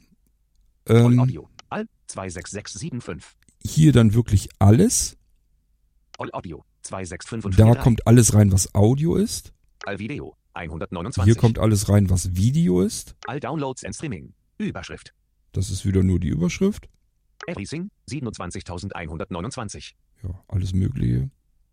[0.86, 1.48] Ähm, Audio.
[1.68, 3.37] All 26675.
[3.64, 5.16] hier dann wirklich alles.
[6.18, 6.64] All Audio.
[6.82, 9.52] 265 Da kommt alles rein, was Audio ist.
[9.84, 10.36] All Video.
[10.54, 11.24] 129.
[11.24, 13.14] Hier kommt alles rein, was Video ist.
[13.26, 14.34] All Downloads and Streaming.
[14.58, 15.14] Überschrift.
[15.52, 16.88] Das ist wieder nur die Überschrift.
[17.46, 17.90] Everything.
[18.06, 19.94] 27129.
[20.22, 21.30] Ja, alles Mögliche.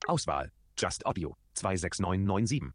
[0.08, 0.52] Auswahl.
[0.78, 1.36] Just Audio.
[1.56, 2.72] 26997.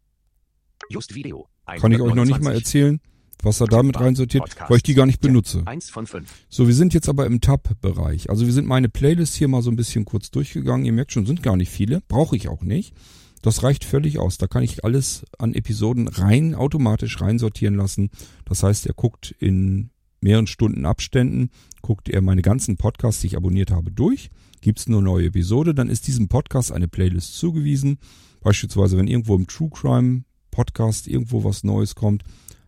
[0.89, 1.47] Just Video.
[1.65, 2.99] Kann ich euch noch nicht mal erzählen,
[3.43, 5.63] was er damit reinsortiert, weil ich die gar nicht benutze.
[5.65, 6.29] 1 von 5.
[6.49, 8.29] So, wir sind jetzt aber im Tab-Bereich.
[8.29, 10.85] Also wir sind meine Playlist hier mal so ein bisschen kurz durchgegangen.
[10.85, 12.01] Ihr merkt schon, sind gar nicht viele.
[12.07, 12.93] Brauche ich auch nicht.
[13.41, 14.37] Das reicht völlig aus.
[14.37, 18.09] Da kann ich alles an Episoden rein, automatisch reinsortieren lassen.
[18.45, 19.89] Das heißt, er guckt in
[20.21, 21.49] mehreren Stunden Abständen,
[21.81, 24.29] guckt er meine ganzen Podcasts, die ich abonniert habe, durch.
[24.61, 27.97] Gibt's nur neue Episode, dann ist diesem Podcast eine Playlist zugewiesen.
[28.41, 32.23] Beispielsweise, wenn irgendwo im True Crime Podcast irgendwo was Neues kommt,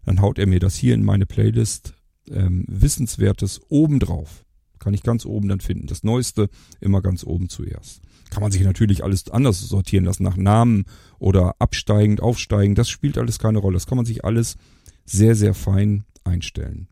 [0.06, 1.94] dann haut er mir das hier in meine Playlist
[2.30, 4.46] ähm, Wissenswertes oben drauf.
[4.80, 5.88] Kann ich ganz oben dann finden.
[5.88, 6.50] Das Neueste
[6.82, 8.02] immer ganz oben zuerst.
[8.30, 10.86] Kann man sich natürlich alles anders sortieren lassen, nach Namen
[11.20, 12.78] oder absteigend, aufsteigend.
[12.78, 13.76] Das spielt alles keine Rolle.
[13.76, 14.58] Das kann man sich alles
[15.06, 16.88] sehr, sehr fein einstellen.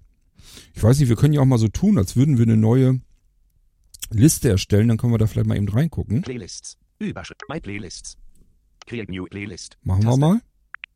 [0.74, 3.02] Ich weiß nicht, wir können ja auch mal so tun, als würden wir eine neue
[4.10, 4.88] Liste erstellen.
[4.88, 6.22] Dann können wir da vielleicht mal eben reingucken.
[6.22, 6.78] Playlists.
[7.00, 7.42] Überschrift.
[7.50, 8.18] My Playlists.
[8.86, 9.78] Create New Playlist.
[9.84, 10.20] Machen wir Taste.
[10.20, 10.42] mal.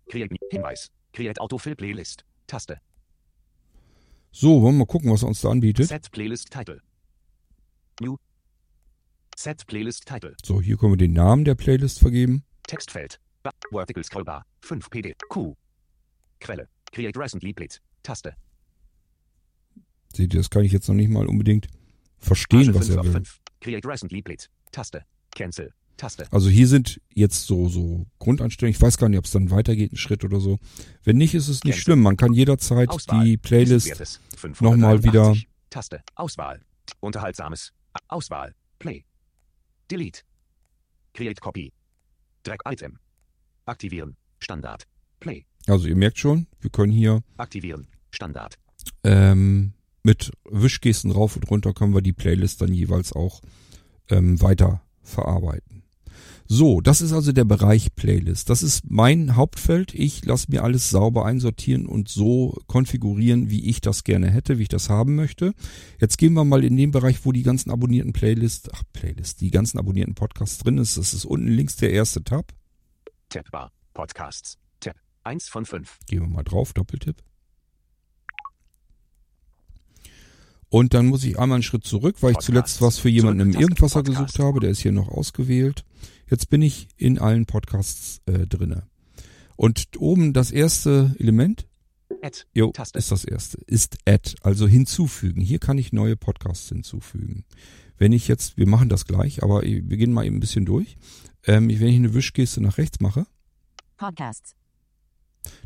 [0.09, 0.91] Create New Hinweis.
[1.15, 2.25] Create Autofill Playlist.
[2.45, 2.77] Taste.
[4.31, 5.87] So, wollen wir mal gucken, was er uns da anbietet.
[5.87, 6.81] Set Playlist Title.
[8.01, 8.17] New.
[9.37, 10.35] Set Playlist Title.
[10.43, 12.43] So, hier können wir den Namen der Playlist vergeben.
[12.67, 13.21] Textfeld.
[13.43, 14.45] Ba Vertical Scrollbar.
[14.59, 15.15] 5 PD.
[15.29, 15.55] Q.
[16.41, 16.67] Quelle.
[16.91, 17.81] Create Recently Played.
[18.03, 18.35] Taste.
[20.13, 21.67] Seht ihr, das kann ich jetzt noch nicht mal unbedingt
[22.17, 23.11] verstehen, Page was 5 er will.
[23.13, 23.41] 5.
[23.61, 24.49] Create Recently Played.
[24.73, 25.05] Taste.
[25.33, 25.73] Cancel.
[25.97, 26.27] Taste.
[26.31, 28.75] Also hier sind jetzt so, so Grundeinstellungen.
[28.75, 30.59] Ich weiß gar nicht, ob es dann weitergeht, ein Schritt oder so.
[31.03, 31.81] Wenn nicht, ist es nicht Cancel.
[31.83, 32.01] schlimm.
[32.01, 33.23] Man kann jederzeit Auswahl.
[33.25, 33.87] die Playlist
[34.61, 35.05] nochmal 583.
[35.13, 35.35] wieder-
[35.69, 36.01] Taste.
[36.15, 36.61] Auswahl.
[36.99, 37.71] Unterhaltsames.
[38.07, 38.53] Auswahl.
[38.79, 39.05] Play.
[39.89, 40.21] Delete.
[41.13, 41.71] Create Copy.
[42.43, 42.99] Drag Item.
[43.65, 44.17] Aktivieren.
[44.39, 44.83] Standard.
[45.19, 45.45] Play.
[45.67, 47.87] Also ihr merkt schon, wir können hier Aktivieren.
[48.11, 48.55] Standard.
[49.03, 53.41] ähm, mit Wischgesten rauf und runter können wir die Playlist dann jeweils auch
[54.09, 55.81] ähm, weiter verarbeiten.
[56.47, 58.51] So, das ist also der Bereich Playlist.
[58.51, 59.95] Das ist mein Hauptfeld.
[59.95, 64.63] Ich lasse mir alles sauber einsortieren und so konfigurieren, wie ich das gerne hätte, wie
[64.63, 65.53] ich das haben möchte.
[65.99, 69.49] Jetzt gehen wir mal in den Bereich, wo die ganzen abonnierten Playlists, ach Playlist, die
[69.49, 70.97] ganzen abonnierten Podcasts drin ist.
[70.97, 72.53] Das ist unten links der erste Tab.
[73.29, 73.71] Tabbar.
[73.95, 74.59] Podcasts.
[74.79, 74.95] Tab.
[75.23, 75.99] 1 von 5.
[76.05, 77.23] Gehen wir mal drauf, Doppeltipp.
[80.69, 82.45] Und dann muss ich einmal einen Schritt zurück, weil ich Podcasts.
[82.45, 84.25] zuletzt was für jemanden im Irgendwasser Podcast.
[84.33, 84.59] gesucht habe.
[84.59, 85.85] Der ist hier noch ausgewählt.
[86.29, 88.87] Jetzt bin ich in allen Podcasts äh, drinne.
[89.55, 91.67] Und oben das erste Element,
[92.21, 92.39] Add.
[92.53, 92.97] jo, Taste.
[92.97, 95.41] ist das erste, ist Add, also hinzufügen.
[95.41, 97.45] Hier kann ich neue Podcasts hinzufügen.
[97.97, 100.97] Wenn ich jetzt, wir machen das gleich, aber wir gehen mal eben ein bisschen durch.
[101.47, 103.25] Ähm, wenn ich eine Wischgeste nach rechts mache,
[103.97, 104.55] Podcasts.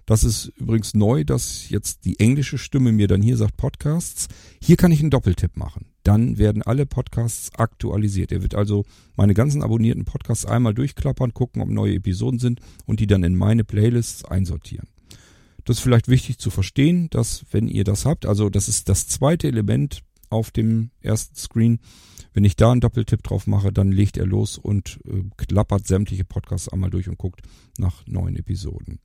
[0.05, 4.27] Das ist übrigens neu, dass jetzt die englische Stimme mir dann hier sagt Podcasts.
[4.61, 5.85] Hier kann ich einen Doppeltipp machen.
[6.09, 8.31] Dann werden alle Podcasts aktualisiert.
[8.31, 8.83] Er wird also
[9.15, 13.35] meine ganzen abonnierten Podcasts einmal durchklappern, gucken, ob neue Episoden sind und die dann in
[13.35, 14.87] meine Playlists einsortieren.
[15.65, 19.07] Das ist vielleicht wichtig zu verstehen, dass wenn ihr das habt, also das ist das
[19.07, 21.77] zweite Element auf dem ersten Screen.
[22.33, 26.25] Wenn ich da einen Doppeltipp drauf mache, dann legt er los und äh, klappert sämtliche
[26.25, 27.41] Podcasts einmal durch und guckt
[27.77, 28.97] nach neuen Episoden.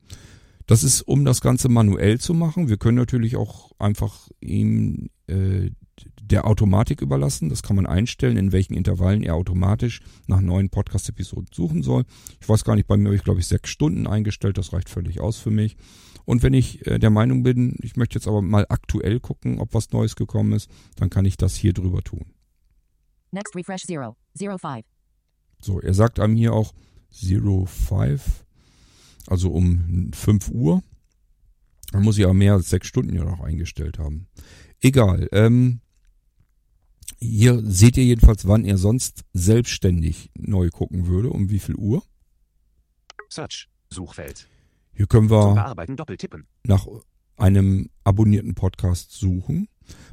[0.66, 2.70] Das ist, um das Ganze manuell zu machen.
[2.70, 5.63] Wir können natürlich auch einfach ihm äh,
[6.34, 7.48] der Automatik überlassen.
[7.48, 12.02] Das kann man einstellen, in welchen Intervallen er automatisch nach neuen Podcast-Episoden suchen soll.
[12.40, 14.58] Ich weiß gar nicht, bei mir habe ich glaube ich sechs Stunden eingestellt.
[14.58, 15.76] Das reicht völlig aus für mich.
[16.24, 19.74] Und wenn ich äh, der Meinung bin, ich möchte jetzt aber mal aktuell gucken, ob
[19.74, 22.24] was Neues gekommen ist, dann kann ich das hier drüber tun.
[23.30, 24.16] Next refresh 0.
[24.36, 24.84] 05.
[25.62, 26.72] So, er sagt einem hier auch
[27.12, 28.44] 05,
[29.28, 30.82] also um 5 Uhr.
[31.92, 34.26] Dann muss ich aber mehr als sechs Stunden ja noch eingestellt haben.
[34.80, 35.28] Egal.
[35.30, 35.80] Ähm,
[37.18, 42.02] hier seht ihr jedenfalls, wann er sonst selbstständig neu gucken würde, um wie viel Uhr.
[43.28, 43.68] Search.
[43.90, 44.48] Suchfeld.
[44.92, 45.54] Hier können wir
[46.64, 46.86] nach
[47.36, 49.68] einem abonnierten Podcast suchen.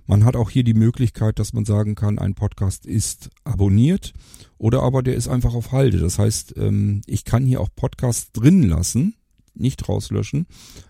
[0.05, 4.13] Man hat auch hier die Möglichkeit, dass man sagen kann, ein Podcast ist abonniert
[4.57, 5.99] oder aber der ist einfach auf Halde.
[5.99, 9.15] Das heißt, ähm, ich kann hier auch Podcasts drin lassen,
[9.53, 10.47] nicht rauslöschen,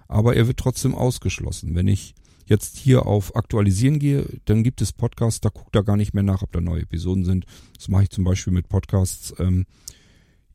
[0.08, 1.76] aber er wird trotzdem ausgeschlossen.
[1.76, 2.16] Wenn ich
[2.48, 6.24] jetzt hier auf Aktualisieren gehe, dann gibt es Podcasts, da guckt er gar nicht mehr
[6.24, 7.46] nach, ob da neue Episoden sind.
[7.78, 9.66] Das mache ich zum Beispiel mit Podcasts, ähm,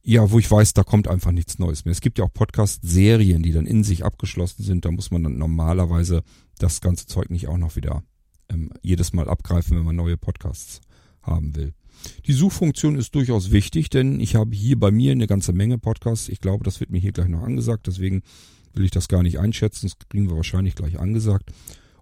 [0.03, 1.93] ja, wo ich weiß, da kommt einfach nichts Neues mehr.
[1.93, 4.85] Es gibt ja auch Podcast-Serien, die dann in sich abgeschlossen sind.
[4.85, 6.23] Da muss man dann normalerweise
[6.59, 8.05] das ganze Zeug nicht auch noch wieder
[8.49, 10.81] ähm, jedes Mal abgreifen, wenn man neue Podcasts
[11.23, 11.75] haben will.
[12.27, 16.29] Die Suchfunktion ist durchaus wichtig, denn ich habe hier bei mir eine ganze Menge Podcasts.
[16.29, 18.23] Ich glaube, das wird mir hier gleich noch angesagt, deswegen
[18.77, 19.87] will ich das gar nicht einschätzen.
[19.87, 21.53] Das kriegen wir wahrscheinlich gleich angesagt.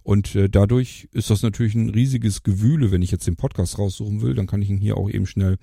[0.03, 4.21] Und äh, dadurch ist das natürlich ein riesiges Gewühle, wenn ich jetzt den Podcast raussuchen
[4.21, 5.57] will, dann kann ich ihn hier auch eben schnell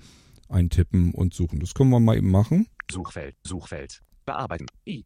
[0.49, 1.59] eintippen und suchen.
[1.59, 2.67] Das können wir mal eben machen.
[2.91, 3.35] Suchfeld.
[3.43, 4.01] Suchfeld.
[4.25, 4.65] Bearbeiten.
[4.85, 5.05] I.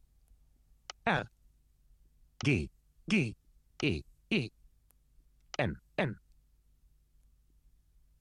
[1.05, 1.29] R.
[2.39, 2.69] G.
[3.07, 3.35] G.
[3.83, 4.01] E.
[4.31, 4.49] E.
[5.57, 5.77] N.
[5.97, 6.17] N.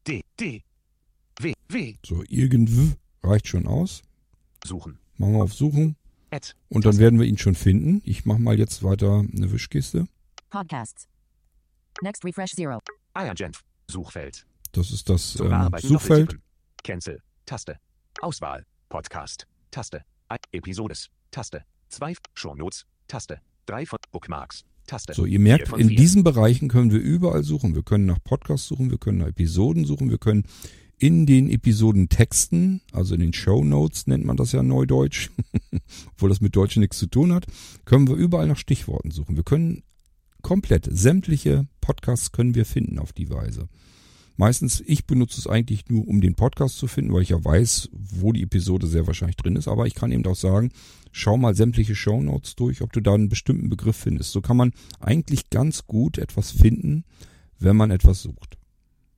[0.06, 0.22] D.
[0.38, 0.62] D.
[1.40, 1.54] W.
[1.68, 1.94] W.
[2.04, 4.02] So, irgendwie reicht schon aus.
[4.64, 4.98] Suchen.
[5.16, 5.96] Machen wir auf Suchen
[6.30, 6.54] Add.
[6.68, 8.02] und dann werden wir ihn schon finden.
[8.04, 10.06] Ich mache mal jetzt weiter eine Wischkiste.
[10.50, 11.08] Podcasts.
[12.02, 12.78] Next refresh 0.
[13.16, 13.60] Iagent.
[13.88, 14.46] Suchfeld.
[14.72, 16.38] Das ist das ähm, Suchfeld.
[16.82, 17.20] Cancel.
[17.46, 17.78] Taste.
[18.20, 18.64] Auswahl.
[18.88, 19.46] Podcast.
[19.70, 20.04] Taste.
[20.32, 21.08] I Episodes.
[21.30, 21.64] Taste.
[21.88, 22.14] 2.
[22.34, 22.84] Shownotes.
[23.08, 23.40] Taste.
[23.66, 24.64] 3 von Bookmarks.
[24.86, 25.14] Taste.
[25.14, 27.74] So, ihr merkt, in diesen Bereichen können wir überall suchen.
[27.74, 30.44] Wir können nach Podcasts suchen, wir können nach Episoden suchen, wir können
[30.98, 35.30] in den Episoden Texten, also in den Show Notes nennt man das ja neudeutsch,
[36.12, 37.46] obwohl das mit Deutsch nichts zu tun hat,
[37.84, 39.36] können wir überall nach Stichworten suchen.
[39.36, 39.82] Wir können
[40.42, 43.68] komplett sämtliche Podcasts können wir finden auf die Weise.
[44.38, 47.88] Meistens, ich benutze es eigentlich nur, um den Podcast zu finden, weil ich ja weiß,
[47.92, 49.66] wo die Episode sehr wahrscheinlich drin ist.
[49.66, 50.72] Aber ich kann eben auch sagen,
[51.10, 54.32] schau mal sämtliche Shownotes durch, ob du da einen bestimmten Begriff findest.
[54.32, 57.04] So kann man eigentlich ganz gut etwas finden,
[57.58, 58.58] wenn man etwas sucht.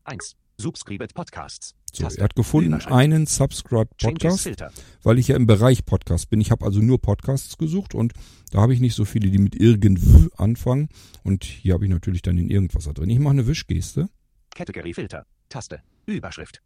[0.04, 0.36] 1.
[0.60, 1.74] Subscribed Podcasts.
[1.92, 2.92] So, er hat gefunden Überschrift.
[2.92, 4.72] einen Subscribe Changes Podcast, Filter.
[5.04, 6.40] weil ich ja im Bereich Podcast bin.
[6.40, 8.12] Ich habe also nur Podcasts gesucht und
[8.50, 10.88] da habe ich nicht so viele, die mit irgendwie anfangen.
[11.22, 13.08] Und hier habe ich natürlich dann den irgendwas da drin.
[13.08, 14.08] Ich mache eine Wischgeste.
[14.54, 15.26] Category Filter.
[15.48, 15.80] Taste.
[16.06, 16.60] Überschrift.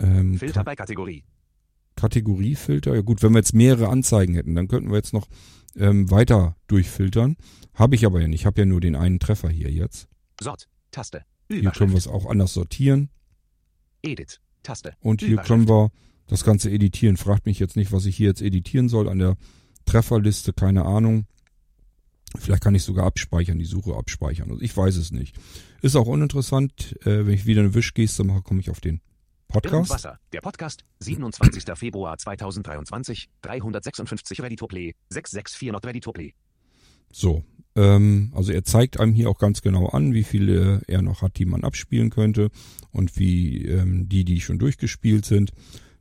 [0.00, 1.24] Ähm, Filter bei Kategorie.
[1.96, 2.94] Kategoriefilter.
[2.94, 5.28] Ja gut, wenn wir jetzt mehrere Anzeigen hätten, dann könnten wir jetzt noch
[5.76, 7.36] ähm, weiter durchfiltern.
[7.74, 8.40] Habe ich aber ja nicht.
[8.40, 10.08] Ich habe ja nur den einen Treffer hier jetzt.
[10.40, 10.66] Sort.
[10.90, 11.24] Taste.
[11.48, 12.26] Hier können wir es Überschrift.
[12.26, 13.10] auch anders sortieren.
[14.04, 14.40] Edit.
[14.62, 14.94] Taste.
[15.00, 15.90] Und hier können wir
[16.26, 17.16] das Ganze editieren.
[17.16, 19.36] Fragt mich jetzt nicht, was ich hier jetzt editieren soll an der
[19.84, 20.52] Trefferliste.
[20.52, 21.26] Keine Ahnung.
[22.38, 24.50] Vielleicht kann ich sogar abspeichern, die Suche abspeichern.
[24.50, 25.36] Also ich weiß es nicht.
[25.82, 26.96] Ist auch uninteressant.
[27.02, 29.00] Äh, wenn ich wieder eine Wischgeste mache, komme ich auf den
[29.48, 29.90] Podcast.
[29.90, 30.18] Wasser.
[30.32, 30.84] Der Podcast.
[31.00, 31.64] 27.
[31.76, 33.28] Februar 2023.
[33.42, 34.94] 356 Ready to Play.
[35.10, 36.34] 664 not Ready to Play.
[37.12, 37.44] So,
[37.76, 41.38] ähm, also er zeigt einem hier auch ganz genau an, wie viele er noch hat,
[41.38, 42.50] die man abspielen könnte
[42.92, 45.52] und wie ähm, die, die schon durchgespielt sind.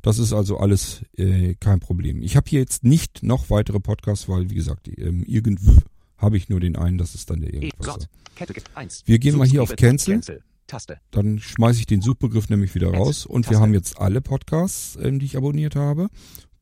[0.01, 2.21] Das ist also alles äh, kein Problem.
[2.21, 5.77] Ich habe hier jetzt nicht noch weitere Podcasts, weil wie gesagt, ähm, irgendwie
[6.17, 7.57] habe ich nur den einen, das ist dann der E.
[7.57, 7.85] irgendwas.
[7.85, 8.09] Sort.
[8.35, 9.03] Category 1.
[9.05, 10.21] Wir gehen mal hier auf Cancel.
[10.67, 10.99] Taste.
[11.11, 15.19] Dann schmeiße ich den Suchbegriff nämlich wieder raus und wir haben jetzt alle Podcasts, ähm,
[15.19, 16.07] die ich abonniert habe.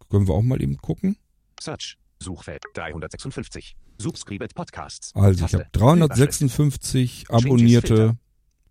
[0.10, 1.18] Können wir auch mal eben gucken.
[1.60, 1.98] Search.
[2.20, 3.76] Suchfeld 356.
[4.02, 5.14] Subscribed Podcasts.
[5.16, 8.18] Also ich habe 356 abonnierte.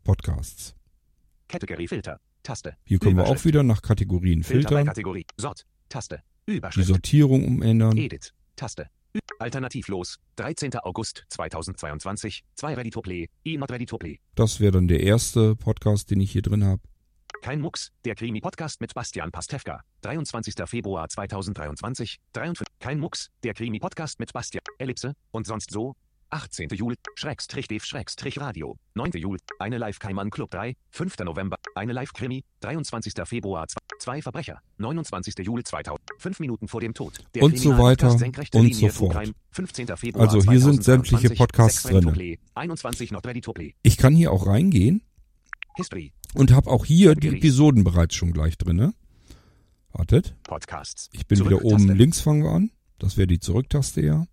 [0.02, 0.74] Podcasts.
[1.48, 2.20] Category Filter.
[2.42, 2.76] Taste.
[2.84, 5.26] Hier können wir auch wieder nach Kategorien filtern, Kategorie.
[5.36, 5.66] Sort.
[5.88, 6.22] Taste.
[6.48, 6.82] die.
[6.82, 7.96] Sortierung umändern.
[7.96, 8.32] Edit.
[8.56, 8.88] Taste.
[9.38, 10.18] Alternativlos.
[10.36, 10.74] 13.
[10.76, 12.42] August 2022.
[12.54, 13.28] 2 Ready to Play.
[13.44, 14.18] E not Ready to Play.
[14.34, 16.82] Das wäre dann der erste Podcast, den ich hier drin habe.
[17.42, 17.90] Kein Mucks.
[18.04, 19.80] Der Krimi-Podcast mit Bastian Pastewka.
[20.02, 20.54] 23.
[20.66, 22.18] Februar 2023.
[22.34, 22.66] 53.
[22.78, 23.30] Kein Mucks.
[23.42, 24.62] Der Krimi-Podcast mit Bastian.
[24.78, 25.14] Ellipse.
[25.30, 25.94] Und sonst so.
[26.28, 26.68] 18.
[26.68, 26.96] Juli.
[27.14, 28.76] Schrägstrich Dev Schrägstrich Radio.
[28.94, 29.12] 9.
[29.12, 29.38] Juli.
[29.58, 30.76] Eine Live-Keimann Club 3.
[30.90, 31.18] 5.
[31.20, 31.56] November.
[31.74, 32.44] Eine Live-Krimi.
[32.60, 33.14] 23.
[33.24, 33.66] Februar.
[33.66, 33.78] 2.
[33.98, 34.60] Zwei Verbrecher.
[34.76, 35.34] 29.
[35.38, 35.98] Juli 2000.
[36.18, 37.18] 5 Minuten vor dem Tod.
[37.34, 39.14] Der Und so weiter und Linie, so fort.
[39.14, 39.32] Crime.
[39.52, 39.96] 15.
[39.96, 42.36] Februar Also hier sind sämtliche 2023, Podcasts 6 Ready to drinne.
[42.36, 43.74] Play, 21 not ready to play.
[43.82, 45.02] Ich kann hier auch reingehen
[45.76, 46.12] History.
[46.34, 47.28] Und habe auch hier die.
[47.28, 48.94] Episoden bereits schon gleich drinne.
[49.92, 51.08] Wartet, Podcasts.
[51.12, 52.70] ich bin wieder oben links fangen wir an.
[52.98, 54.26] Das wäre die Zurücktaste ja.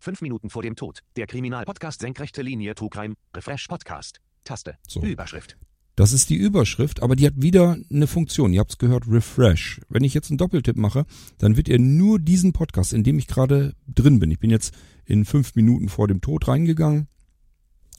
[0.00, 1.00] Fünf Minuten vor dem Tod.
[1.16, 3.14] Der Kriminalpodcast Senkrechte Linie True Crime.
[3.34, 4.20] Refresh Podcast.
[4.44, 4.76] Taste.
[4.86, 5.00] So.
[5.00, 5.56] Überschrift.
[5.96, 8.52] Das ist die Überschrift, aber die hat wieder eine Funktion.
[8.52, 9.80] Ihr habt es gehört, Refresh.
[9.88, 11.06] Wenn ich jetzt einen Doppeltipp mache,
[11.38, 14.30] dann wird ihr nur diesen Podcast, in dem ich gerade drin bin.
[14.30, 14.74] Ich bin jetzt
[15.06, 17.08] in fünf Minuten vor dem Tod reingegangen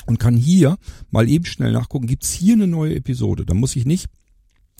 [0.06, 0.78] und kann hier
[1.10, 3.46] mal eben schnell nachgucken, gibt's hier eine neue Episode.
[3.46, 4.08] Da muss ich nicht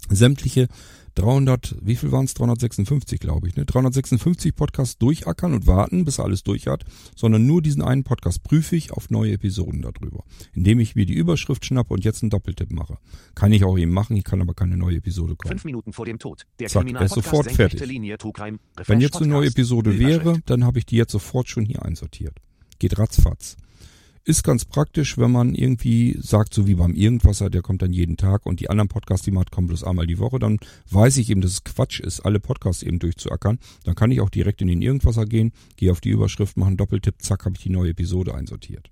[0.10, 0.68] sämtliche
[1.16, 2.34] 300, wie viel waren es?
[2.34, 3.66] 356, glaube ich, ne?
[3.66, 6.84] 356 Podcasts durchackern und warten, bis er alles durch hat,
[7.16, 10.26] sondern nur diesen einen Podcast prüfe ich auf neue Episoden darüber.
[10.54, 12.98] Indem ich mir die Überschrift schnappe und jetzt einen Doppeltipp mache.
[13.34, 15.52] Kann ich auch eben machen, ich kann aber keine neue Episode kommen.
[15.52, 16.46] Fünf Minuten vor dem Tod.
[16.60, 17.86] Der Zack, er ist sofort fertig.
[17.86, 19.48] Linie, Refresh Wenn jetzt eine neue.
[19.48, 22.38] Episode wäre, dann habe ich die jetzt sofort schon hier einsortiert.
[22.80, 23.56] Geht ratzfatz.
[24.28, 28.18] Ist ganz praktisch, wenn man irgendwie sagt, so wie beim Irgendwasser, der kommt dann jeden
[28.18, 30.58] Tag und die anderen Podcasts, die man hat, kommen bloß einmal die Woche, dann
[30.90, 33.60] weiß ich eben, dass es Quatsch ist, alle Podcasts eben durchzuackern.
[33.84, 36.78] Dann kann ich auch direkt in den Irgendwasser gehen, gehe auf die Überschrift, mache einen
[36.78, 38.90] Doppeltipp, zack, habe ich die neue Episode einsortiert.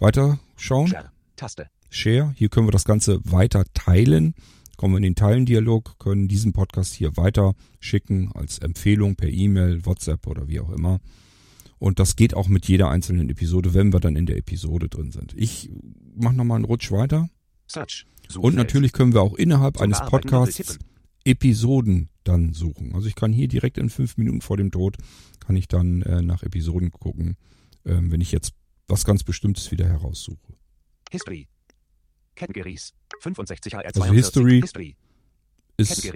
[0.00, 0.88] Weiter schauen.
[0.88, 1.12] Share.
[1.36, 1.70] Taste.
[1.88, 2.34] Share.
[2.36, 4.34] Hier können wir das Ganze weiter teilen.
[4.76, 9.86] Kommen wir in den Teilendialog, können diesen Podcast hier weiter schicken als Empfehlung per E-Mail,
[9.86, 10.98] WhatsApp oder wie auch immer.
[11.78, 15.10] Und das geht auch mit jeder einzelnen Episode, wenn wir dann in der Episode drin
[15.12, 15.34] sind.
[15.36, 15.70] Ich
[16.14, 17.28] mache nochmal einen Rutsch weiter.
[17.66, 18.06] Search.
[18.38, 20.78] Und natürlich können wir auch innerhalb eines Podcasts.
[21.24, 22.94] Episoden dann suchen.
[22.94, 24.96] Also ich kann hier direkt in fünf Minuten vor dem Tod,
[25.40, 27.36] kann ich dann äh, nach Episoden gucken,
[27.84, 28.52] ähm, wenn ich jetzt
[28.86, 30.54] was ganz Bestimmtes wieder heraussuche.
[31.10, 31.48] History.
[32.36, 32.94] Categories.
[33.20, 34.96] 65 HR Also History History.
[35.76, 36.12] Ist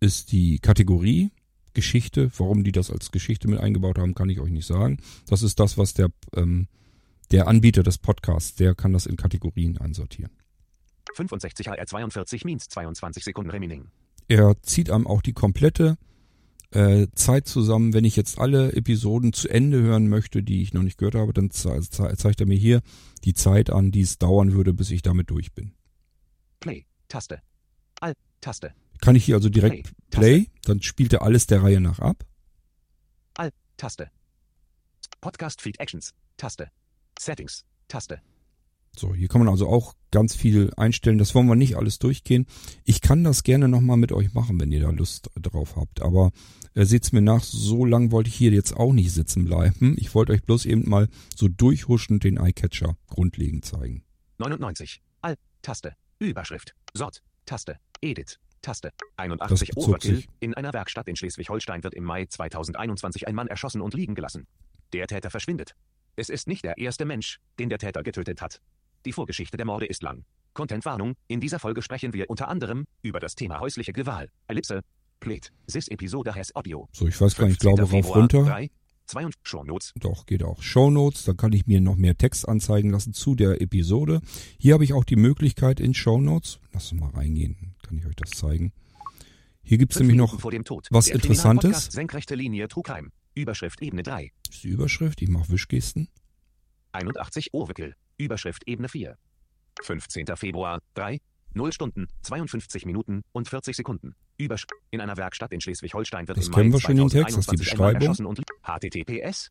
[0.00, 1.30] ist die Kategorie
[1.74, 2.30] Geschichte.
[2.36, 4.98] Warum die das als Geschichte mit eingebaut haben, kann ich euch nicht sagen.
[5.26, 6.68] Das ist das, was der, ähm,
[7.30, 10.32] der Anbieter des Podcasts, der kann das in Kategorien einsortieren.
[11.14, 13.88] 65 HR 42 Means 22 Sekunden Remaining.
[14.28, 15.98] Er zieht einem auch die komplette
[16.70, 17.92] äh, Zeit zusammen.
[17.92, 21.32] Wenn ich jetzt alle Episoden zu Ende hören möchte, die ich noch nicht gehört habe,
[21.32, 22.80] dann ze ze zeigt er mir hier
[23.24, 25.72] die Zeit an, die es dauern würde, bis ich damit durch bin.
[26.60, 26.86] Play.
[27.08, 27.42] Taste.
[28.00, 28.16] Alt.
[28.40, 28.72] Taste.
[29.02, 30.44] Kann ich hier also direkt Play.
[30.44, 32.24] Play, dann spielt er alles der Reihe nach ab.
[33.34, 33.52] Alt.
[33.76, 34.10] Taste.
[35.20, 36.14] Podcast Feed Actions.
[36.36, 36.70] Taste.
[37.18, 37.64] Settings.
[37.88, 38.22] Taste.
[38.96, 41.18] So, hier kann man also auch ganz viel einstellen.
[41.18, 42.46] Das wollen wir nicht alles durchgehen.
[42.84, 46.00] Ich kann das gerne nochmal mit euch machen, wenn ihr da Lust drauf habt.
[46.00, 46.30] Aber
[46.74, 49.96] äh, seht's mir nach, so lang wollte ich hier jetzt auch nicht sitzen bleiben.
[49.98, 54.04] Ich wollte euch bloß eben mal so durchhuschend den Eyecatcher grundlegend zeigen.
[54.38, 55.02] 99.
[55.22, 55.40] Alt.
[55.62, 55.96] Taste.
[56.20, 56.76] Überschrift.
[56.94, 57.22] Sort.
[57.46, 57.78] Taste.
[58.00, 58.38] Edit.
[58.62, 58.90] Taste.
[58.98, 60.16] Das 81 bezog Overkill.
[60.16, 64.14] sich- In einer Werkstatt in Schleswig-Holstein wird im Mai 2021 ein Mann erschossen und liegen
[64.14, 64.46] gelassen.
[64.92, 65.74] Der Täter verschwindet.
[66.16, 68.60] Es ist nicht der erste Mensch, den der Täter getötet hat.
[69.04, 70.24] Die Vorgeschichte der Morde ist lang.
[70.54, 71.14] Contentwarnung.
[71.28, 74.30] In dieser Folge sprechen wir unter anderem über das Thema häusliche Gewalt.
[74.48, 74.80] Ellipse.
[75.20, 75.50] Played.
[75.70, 76.88] This episode has audio.
[76.92, 78.04] So, ich weiß gar nicht, ich glaube 15.
[78.04, 78.44] rauf runter.
[78.44, 78.70] 3,
[79.12, 79.92] 2 und Shownotes.
[80.00, 80.62] Doch, geht auch.
[80.62, 84.22] Shownotes, dann kann ich mir noch mehr Text anzeigen lassen zu der Episode.
[84.58, 88.16] Hier habe ich auch die Möglichkeit in Shownotes, lass uns mal reingehen, kann ich euch
[88.16, 88.72] das zeigen.
[89.62, 90.88] Hier gibt's Fünf nämlich noch vor dem Tod.
[90.90, 91.86] was Der Interessantes.
[91.86, 93.12] Senkrechte Linie Trugheim.
[93.34, 94.32] Überschrift Ebene 3.
[94.46, 96.08] Das ist die Überschrift, ich mache Wischgesten.
[96.92, 97.94] 81 Overkill.
[98.16, 99.18] Überschrift Ebene 4.
[99.82, 100.26] 15.
[100.36, 101.20] Februar, 3,
[101.54, 104.14] 0 Stunden, 52 Minuten und 40 Sekunden.
[104.38, 107.36] Übersch in einer Werkstatt in Schleswig-Holstein wird Das im kennen Mai wir schon den Text,
[107.36, 108.02] das ist die 2021 ein Mann Beschreibung.
[108.02, 109.50] erschossen und https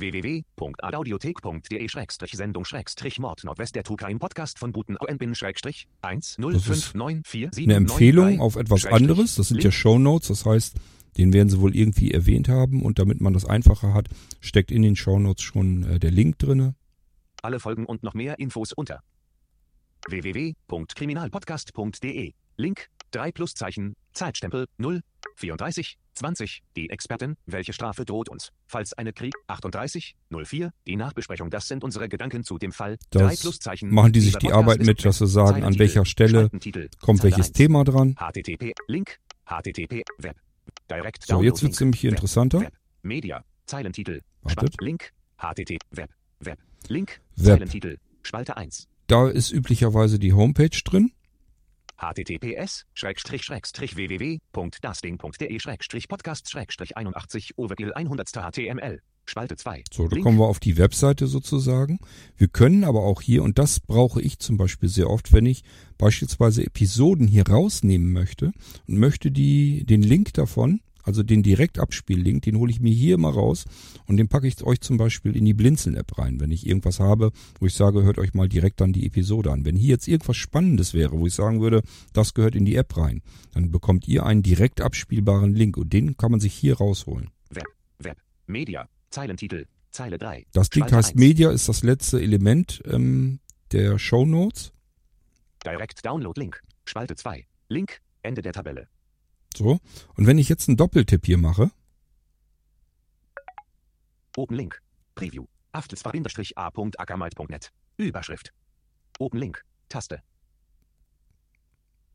[0.00, 1.88] www.audiothek.de
[2.32, 2.64] Sendung
[3.18, 9.48] Mord Nordwest der True Podcast von Buten bin 10594 Eine Empfehlung auf etwas anderes, das
[9.48, 10.76] sind ja Shownotes, das heißt,
[11.16, 14.08] den werden sie wohl irgendwie erwähnt haben und damit man das einfacher hat,
[14.40, 16.74] steckt in den Shownotes schon äh, der Link drinne.
[17.42, 19.02] Alle Folgen und noch mehr Infos unter
[20.08, 22.32] www.kriminalpodcast.de.
[22.56, 25.00] Link 3 Pluszeichen, Zeitstempel 0,
[25.36, 26.62] 34, 20.
[26.76, 28.50] Die Expertin, welche Strafe droht uns?
[28.66, 30.72] Falls eine Krieg 38, 04.
[30.86, 32.98] Die Nachbesprechung, das sind unsere Gedanken zu dem Fall.
[33.10, 33.92] Das 3 Pluszeichen.
[33.92, 37.48] machen die sich die Arbeit mit, dass sie sagen, an welcher Stelle kommt Zeile welches
[37.48, 37.52] 1.
[37.52, 38.14] Thema dran.
[38.16, 40.36] HTTP, Link, HTTP, Web.
[40.88, 42.60] Direct So, jetzt wird's Link, nämlich hier Web, interessanter.
[42.60, 44.74] Web, Media, Zeilentitel, Wartet.
[44.74, 46.10] Spalt, Link, HTTP, Web,
[46.40, 46.58] Web,
[46.88, 47.46] Link, Web.
[47.46, 48.86] Zeilentitel, Spalte 1.
[49.10, 51.10] Da ist üblicherweise die Homepage drin.
[51.96, 55.58] https www.dasding.de
[56.06, 60.24] podcast 81 overkill 100 html Spalte 2 So, da Link.
[60.24, 61.98] kommen wir auf die Webseite sozusagen.
[62.36, 65.64] Wir können aber auch hier, und das brauche ich zum Beispiel sehr oft, wenn ich
[65.98, 68.52] beispielsweise Episoden hier rausnehmen möchte
[68.86, 73.32] und möchte die, den Link davon, also den Direktabspiel-Link, den hole ich mir hier mal
[73.32, 73.64] raus
[74.06, 77.32] und den packe ich euch zum Beispiel in die Blinzeln-App rein, wenn ich irgendwas habe,
[77.58, 79.64] wo ich sage, hört euch mal direkt dann die Episode an.
[79.64, 81.82] Wenn hier jetzt irgendwas Spannendes wäre, wo ich sagen würde,
[82.12, 83.22] das gehört in die App rein,
[83.54, 87.30] dann bekommt ihr einen direkt abspielbaren Link und den kann man sich hier rausholen.
[87.50, 87.66] Web
[87.98, 91.14] Web Media Zeilentitel Zeile 3 Das Ding heißt 1.
[91.14, 93.40] Media, ist das letzte Element ähm,
[93.72, 94.72] der Show Notes.
[95.64, 96.62] Direct Download Link.
[96.84, 97.46] Spalte 2.
[97.68, 98.00] Link.
[98.22, 98.88] Ende der Tabelle.
[99.56, 99.78] So.
[100.16, 101.70] Und wenn ich jetzt einen Doppeltipp hier mache,
[104.36, 104.80] Open Link.
[105.14, 105.46] Preview.
[105.72, 107.72] aftelsbar-a.ackermalt.net.
[107.96, 108.52] Überschrift.
[109.18, 109.64] Open Link.
[109.88, 110.22] Taste.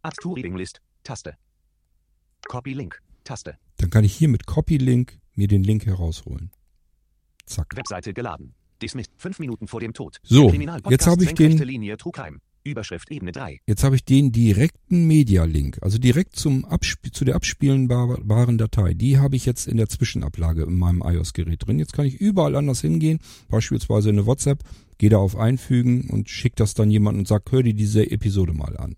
[0.01, 0.81] Add to Reading List.
[1.03, 1.37] Taste.
[2.47, 3.01] Copy Link.
[3.23, 3.57] Taste.
[3.77, 6.51] dann kann ich hier mit Copy Link mir den Link herausholen.
[7.45, 7.75] Zack.
[7.75, 8.53] Webseite geladen.
[8.81, 9.11] Dismissed.
[9.17, 10.19] Fünf Minuten vor dem Tod.
[10.23, 10.51] So,
[10.89, 11.97] jetzt habe ich den- Linie.
[12.65, 13.59] Überschrift Ebene 3.
[13.67, 18.93] Jetzt habe ich den direkten Media-Link, also direkt zum Absp zu der abspielenbaren Datei.
[18.93, 21.79] Die habe ich jetzt in der Zwischenablage in meinem iOS-Gerät drin.
[21.79, 24.63] Jetzt kann ich überall anders hingehen, beispielsweise in eine WhatsApp,
[24.97, 28.53] gehe da auf Einfügen und schicke das dann jemandem und sage, hör dir diese Episode
[28.53, 28.95] mal an.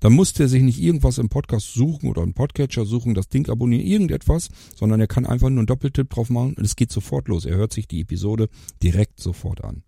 [0.00, 3.48] Dann muss der sich nicht irgendwas im Podcast suchen oder im Podcatcher suchen, das Ding
[3.48, 7.28] abonnieren, irgendetwas, sondern er kann einfach nur einen Doppeltipp drauf machen und es geht sofort
[7.28, 7.46] los.
[7.46, 8.48] Er hört sich die Episode
[8.82, 9.82] direkt sofort an.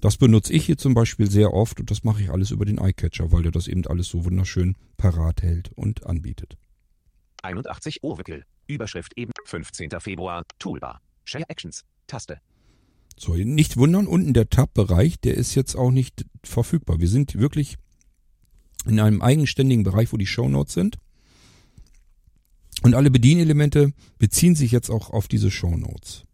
[0.00, 2.78] Das benutze ich hier zum Beispiel sehr oft und das mache ich alles über den
[2.78, 6.56] iCatcher, weil der das eben alles so wunderschön parat hält und anbietet.
[7.42, 8.44] 81 Overkill.
[8.66, 9.90] Überschrift Ebene 15.
[10.00, 10.44] Februar.
[10.58, 11.00] Toolbar.
[11.24, 11.84] Share Actions.
[12.06, 12.40] Taste.
[13.16, 17.00] So, nicht wundern, unten der Tab-Bereich, der ist jetzt auch nicht verfügbar.
[17.00, 17.76] Wir sind wirklich
[18.86, 20.98] in einem eigenständigen Bereich, wo die Shownotes sind.
[22.82, 26.24] Und alle Bedienelemente beziehen sich jetzt auch auf diese Shownotes.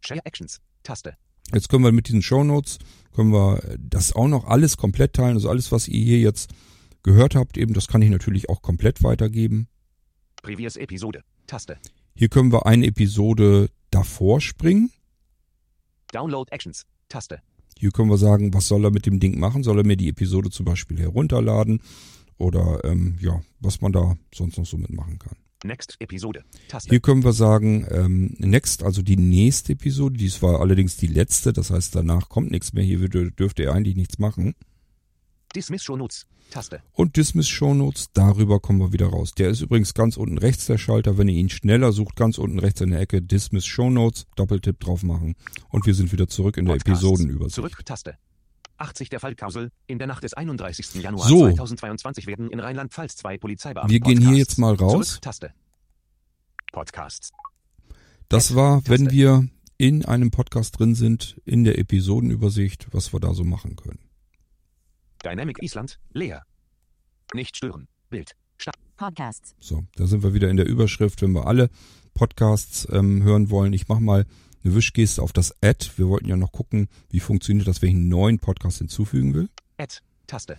[0.00, 0.60] Share Actions.
[0.84, 1.16] Taste.
[1.52, 2.78] Jetzt können wir mit diesen Shownotes,
[3.14, 5.34] können wir das auch noch alles komplett teilen.
[5.34, 6.50] Also alles, was ihr hier jetzt
[7.02, 9.68] gehört habt, eben, das kann ich natürlich auch komplett weitergeben.
[10.42, 11.22] Previous Episode.
[11.46, 11.78] Taste.
[12.14, 14.90] Hier können wir eine Episode davor springen.
[16.12, 16.84] Download Actions.
[17.08, 17.40] Taste.
[17.78, 19.62] Hier können wir sagen, was soll er mit dem Ding machen?
[19.62, 21.80] Soll er mir die Episode zum Beispiel herunterladen?
[22.36, 25.36] Oder ähm, ja, was man da sonst noch so mitmachen kann.
[25.64, 26.44] Next Episode.
[26.68, 26.88] Taste.
[26.90, 31.52] Hier können wir sagen, ähm, next, also die nächste Episode, dies war allerdings die letzte,
[31.52, 32.84] das heißt, danach kommt nichts mehr.
[32.84, 34.54] Hier dür- dürfte er eigentlich nichts machen.
[35.56, 36.26] Dismiss Show Notes.
[36.50, 36.80] Taste.
[36.92, 39.32] Und Dismiss Show Notes, darüber kommen wir wieder raus.
[39.32, 41.18] Der ist übrigens ganz unten rechts der Schalter.
[41.18, 44.80] Wenn ihr ihn schneller sucht, ganz unten rechts in der Ecke Dismiss Show Notes, Doppeltipp
[44.80, 45.34] drauf machen.
[45.68, 47.02] Und wir sind wieder zurück in der Podcasts.
[47.04, 47.54] Episodenübersicht.
[47.54, 47.84] Zurück.
[47.84, 48.16] Taste.
[48.78, 49.70] 80 der Fallkausel.
[49.86, 50.94] In der Nacht des 31.
[51.02, 51.46] Januar So.
[51.46, 53.92] 2022 werden in Rheinland-Pfalz zwei Polizeibeamte.
[53.92, 54.38] Wir gehen hier Podcasts.
[54.38, 55.08] jetzt mal raus.
[55.08, 55.22] Zurück.
[55.22, 55.52] Taste.
[56.72, 57.30] Podcasts.
[58.28, 59.16] Das war, wenn Taste.
[59.16, 59.48] wir
[59.78, 64.00] in einem Podcast drin sind, in der Episodenübersicht, was wir da so machen können.
[65.24, 65.98] Dynamic Island.
[66.12, 66.42] Leer.
[67.34, 67.88] Nicht stören.
[68.10, 68.32] Bild.
[68.56, 68.76] Start.
[68.96, 69.54] Podcasts.
[69.60, 71.70] So, da sind wir wieder in der Überschrift, wenn wir alle
[72.14, 73.72] Podcasts ähm, hören wollen.
[73.72, 74.26] Ich mache mal
[74.68, 75.90] eine Wischgeste auf das Add.
[75.96, 79.48] Wir wollten ja noch gucken, wie funktioniert das, wenn ich einen neuen Podcast hinzufügen will.
[79.78, 79.96] Add.
[80.26, 80.58] Taste.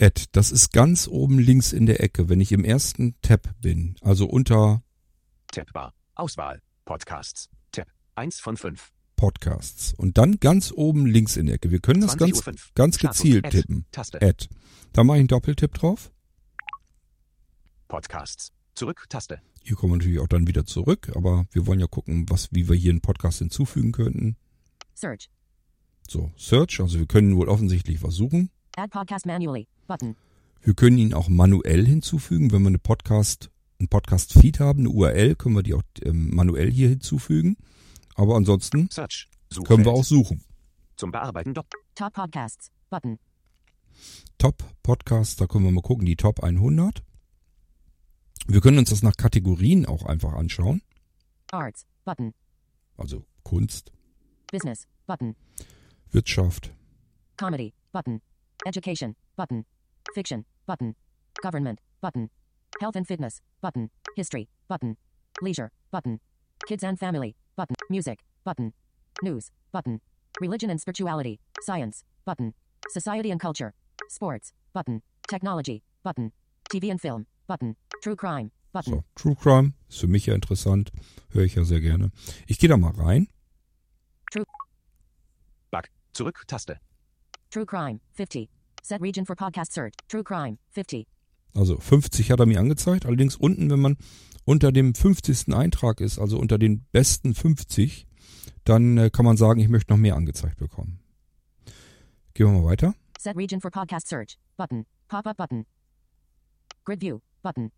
[0.00, 3.96] Add, das ist ganz oben links in der Ecke, wenn ich im ersten Tab bin,
[4.00, 4.82] also unter
[5.50, 5.92] Tabbar.
[6.14, 6.62] Auswahl.
[6.84, 7.50] Podcasts.
[7.72, 7.86] Tab.
[8.14, 8.90] 1 von 5.
[9.16, 9.92] Podcasts.
[9.94, 11.70] Und dann ganz oben links in der Ecke.
[11.70, 13.56] Wir können das 20 ganz, ganz gezielt Add.
[13.56, 13.86] tippen.
[13.92, 14.20] Taste.
[14.22, 14.48] Add.
[14.92, 16.10] Da mache ich einen Doppeltipp drauf.
[17.88, 18.52] Podcasts.
[18.74, 19.04] Zurück.
[19.08, 19.40] Taste.
[19.62, 22.68] Hier kommen wir natürlich auch dann wieder zurück, aber wir wollen ja gucken, was, wie
[22.68, 24.36] wir hier einen Podcast hinzufügen könnten.
[24.94, 25.30] Search.
[26.08, 28.50] So, Search, also wir können wohl offensichtlich was suchen.
[28.76, 29.68] Add podcast manually.
[29.86, 30.16] Button.
[30.62, 35.34] Wir können ihn auch manuell hinzufügen, wenn wir eine Podcast, einen Podcast-Feed haben, eine URL,
[35.36, 37.56] können wir die auch ähm, manuell hier hinzufügen.
[38.14, 39.28] Aber ansonsten Search.
[39.50, 39.68] Suchfeld.
[39.68, 40.42] können wir auch suchen.
[40.96, 41.54] Zum Bearbeiten.
[41.54, 42.70] Top podcasts.
[42.90, 43.18] Button.
[44.38, 47.02] Top Podcasts, da können wir mal gucken, die Top 100.
[48.46, 50.82] Wir können uns das nach Kategorien auch einfach anschauen.
[51.52, 51.86] Arts.
[52.04, 52.34] Button.
[52.96, 53.92] Also Kunst,
[54.50, 54.86] Business.
[55.06, 55.36] Button.
[56.10, 56.72] Wirtschaft,
[57.36, 57.72] Comedy.
[57.92, 58.20] Button.
[58.66, 59.16] Education.
[59.36, 59.64] Button.
[60.14, 60.44] Fiction.
[60.66, 60.94] Button.
[61.42, 61.80] Government.
[62.00, 62.30] Button.
[62.80, 63.40] Health and fitness.
[63.60, 63.90] Button.
[64.16, 64.48] History.
[64.68, 64.96] Button.
[65.40, 65.70] Leisure.
[65.90, 66.20] Button.
[66.66, 67.34] Kids and family.
[67.56, 67.76] Button.
[67.90, 68.20] Music.
[68.44, 68.72] Button.
[69.22, 69.50] News.
[69.72, 70.00] Button.
[70.40, 71.40] Religion and spirituality.
[71.62, 72.04] Science.
[72.24, 72.54] Button.
[72.90, 73.74] Society and culture.
[74.08, 74.52] Sports.
[74.72, 75.02] Button.
[75.28, 75.82] Technology.
[76.02, 76.32] Button.
[76.70, 77.26] TV and film.
[77.52, 77.76] Button.
[78.00, 78.50] True crime.
[78.72, 78.94] Button.
[78.94, 80.90] so True Crime, ist für mich ja interessant,
[81.32, 82.10] höre ich ja sehr gerne.
[82.46, 83.28] Ich gehe da mal rein.
[85.70, 85.90] Back.
[86.14, 86.44] Zurück.
[86.46, 86.78] Taste.
[87.50, 88.00] True crime.
[88.14, 88.48] 50.
[88.82, 89.92] Set region for podcast search.
[90.08, 90.56] True crime.
[90.70, 91.06] 50.
[91.54, 93.04] Also 50 hat er mir angezeigt.
[93.04, 93.98] Allerdings unten, wenn man
[94.46, 95.54] unter dem 50.
[95.54, 98.06] Eintrag ist, also unter den besten 50,
[98.64, 101.00] dann äh, kann man sagen, ich möchte noch mehr angezeigt bekommen.
[102.32, 102.94] Gehen wir mal weiter.
[103.18, 104.38] Set region for podcast search.
[104.56, 104.86] Button.
[105.08, 105.66] Pop up button.
[106.86, 107.20] Grid view.
[107.42, 107.70] Button.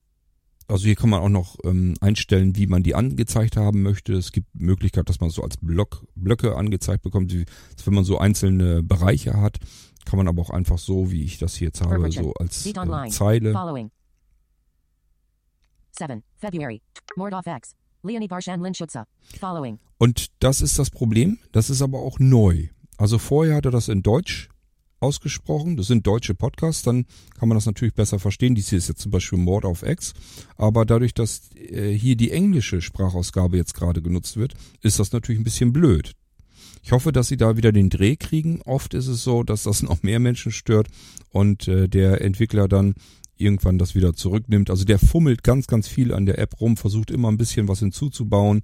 [0.66, 4.14] Also hier kann man auch noch ähm, einstellen, wie man die angezeigt haben möchte.
[4.14, 7.44] Es gibt Möglichkeit, dass man so als Block, Blöcke angezeigt bekommt, wie,
[7.84, 9.58] wenn man so einzelne Bereiche hat.
[10.06, 13.08] Kann man aber auch einfach so, wie ich das hier jetzt habe, so als äh.
[13.10, 13.52] Zeile.
[13.52, 13.90] Following.
[15.98, 16.22] 7.
[16.36, 16.82] February.
[17.16, 17.76] Mordorf X.
[18.02, 19.06] Leonie Barshan Linschutzer.
[19.38, 19.78] Following.
[19.98, 21.38] Und das ist das Problem.
[21.52, 22.68] Das ist aber auch neu.
[22.96, 24.48] Also vorher hat er das in Deutsch
[25.00, 25.76] ausgesprochen.
[25.76, 27.06] Das sind deutsche Podcasts, dann
[27.38, 28.54] kann man das natürlich besser verstehen.
[28.54, 30.14] Dies hier ist jetzt zum Beispiel Mord auf X.
[30.56, 35.40] Aber dadurch, dass äh, hier die englische Sprachausgabe jetzt gerade genutzt wird, ist das natürlich
[35.40, 36.12] ein bisschen blöd.
[36.82, 38.60] Ich hoffe, dass sie da wieder den Dreh kriegen.
[38.62, 40.88] Oft ist es so, dass das noch mehr Menschen stört
[41.30, 42.94] und äh, der Entwickler dann
[43.36, 44.70] irgendwann das wieder zurücknimmt.
[44.70, 47.80] Also der fummelt ganz, ganz viel an der App rum, versucht immer ein bisschen was
[47.80, 48.62] hinzuzubauen,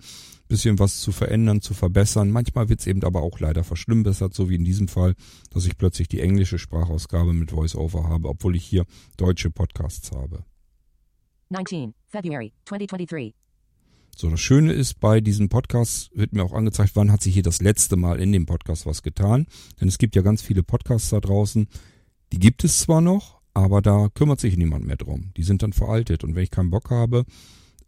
[0.51, 2.31] bisschen was zu verändern, zu verbessern.
[2.31, 5.15] Manchmal wird's eben aber auch leider verschlimmbessert, so wie in diesem Fall,
[5.51, 8.85] dass ich plötzlich die englische Sprachausgabe mit VoiceOver habe, obwohl ich hier
[9.17, 10.45] deutsche Podcasts habe.
[11.51, 11.95] 19.
[12.09, 13.35] February 2023.
[14.17, 17.45] So, das Schöne ist, bei diesem Podcast wird mir auch angezeigt, wann hat sich hier
[17.45, 19.47] das letzte Mal in dem Podcast was getan.
[19.81, 21.69] Denn es gibt ja ganz viele Podcasts da draußen.
[22.33, 25.31] Die gibt es zwar noch, aber da kümmert sich niemand mehr drum.
[25.37, 26.25] Die sind dann veraltet.
[26.25, 27.25] Und wenn ich keinen Bock habe,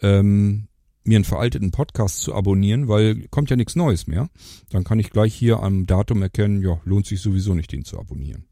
[0.01, 0.69] ähm,
[1.05, 4.29] mir einen veralteten Podcast zu abonnieren, weil kommt ja nichts Neues mehr,
[4.71, 7.99] dann kann ich gleich hier am Datum erkennen, ja, lohnt sich sowieso nicht, den zu
[7.99, 8.45] abonnieren.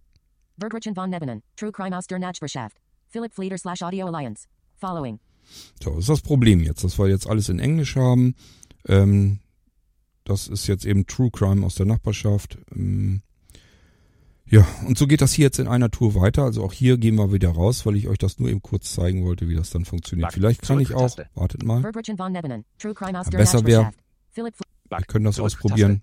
[0.56, 1.42] Bergrichen von Nebenen.
[1.56, 2.76] True Crime aus der Nachbarschaft.
[3.08, 4.46] Philip Fleeter slash Audio Alliance.
[4.76, 5.18] Following.
[5.82, 8.34] So, das ist das Problem jetzt, dass wir jetzt alles in Englisch haben.
[8.86, 9.40] Ähm,
[10.24, 12.58] das ist jetzt eben True Crime aus der Nachbarschaft.
[12.72, 13.22] Ähm,
[14.50, 16.42] ja, und so geht das hier jetzt in einer Tour weiter.
[16.44, 19.24] Also auch hier gehen wir wieder raus, weil ich euch das nur eben kurz zeigen
[19.24, 20.28] wollte, wie das dann funktioniert.
[20.28, 20.34] Back.
[20.34, 22.64] Vielleicht kann ich auch, wartet mal, Bergrichen von Nebenen.
[22.78, 24.04] True Crime aus Ja, der besser wär- Nachbarschaft.
[24.32, 24.66] Philip Fle
[24.98, 26.02] wir können das ausprobieren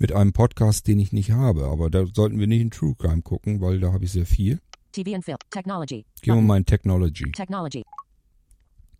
[0.00, 1.64] mit einem Podcast, den ich nicht habe.
[1.66, 4.60] Aber da sollten wir nicht in True Crime gucken, weil da habe ich sehr viel.
[4.92, 5.38] TV and Film.
[5.50, 6.04] Technology.
[6.22, 7.30] Gehen wir mal in Technology.
[7.32, 7.82] Technology.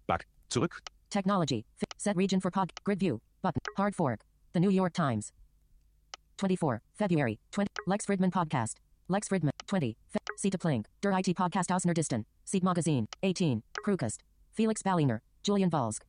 [0.08, 0.26] Back.
[0.48, 0.80] Zurück.
[1.10, 1.64] Technology.
[1.96, 2.70] Set region for pod.
[2.84, 3.18] Grid view.
[3.42, 3.60] Button.
[3.76, 4.20] Hard fork.
[4.54, 5.30] The New York Times.
[6.38, 6.80] 24.
[6.94, 7.38] February.
[7.52, 7.68] 20.
[7.86, 8.78] Lex Fridman podcast.
[9.08, 9.52] Lex Fridman.
[9.66, 9.96] 20.
[10.08, 10.86] Fe- Sita Plink.
[11.02, 12.24] Der IT podcast aus Nerdisten.
[12.44, 13.06] Seed Magazine.
[13.22, 13.62] 18.
[13.84, 14.20] Krukast.
[14.52, 15.20] Felix Ballinger.
[15.46, 16.04] Julian Valsk.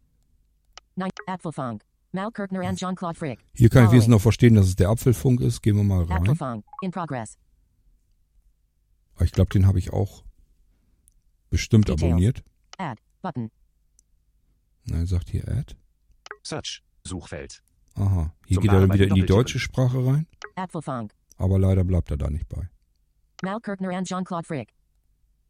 [0.96, 1.10] 9.
[1.28, 1.84] Apfelfunk.
[2.12, 3.40] Mal Kirkner and Jean-Claude Frick.
[3.54, 5.62] Hier kann ich wenigstens noch verstehen, dass es der Apfelfunk ist.
[5.62, 6.18] Gehen wir mal rein.
[6.24, 6.66] Apfelfunk.
[6.82, 7.38] In progress.
[9.16, 10.24] Aber ich glaube, den habe ich auch
[11.50, 12.04] bestimmt Details.
[12.04, 12.44] abonniert.
[12.78, 13.02] Add.
[13.22, 13.52] Button.
[14.92, 15.76] Er sagt hier Add.
[16.44, 16.84] Search.
[17.06, 17.62] Suchfeld.
[17.96, 18.34] Aha.
[18.46, 20.28] Hier Zum geht er dann wieder in die deutsche Sprache rein.
[20.56, 21.14] Apfelfunk.
[21.38, 22.70] Aber leider bleibt er da nicht bei.
[23.44, 24.74] Mal Kirkner and Jean-Claude Frick.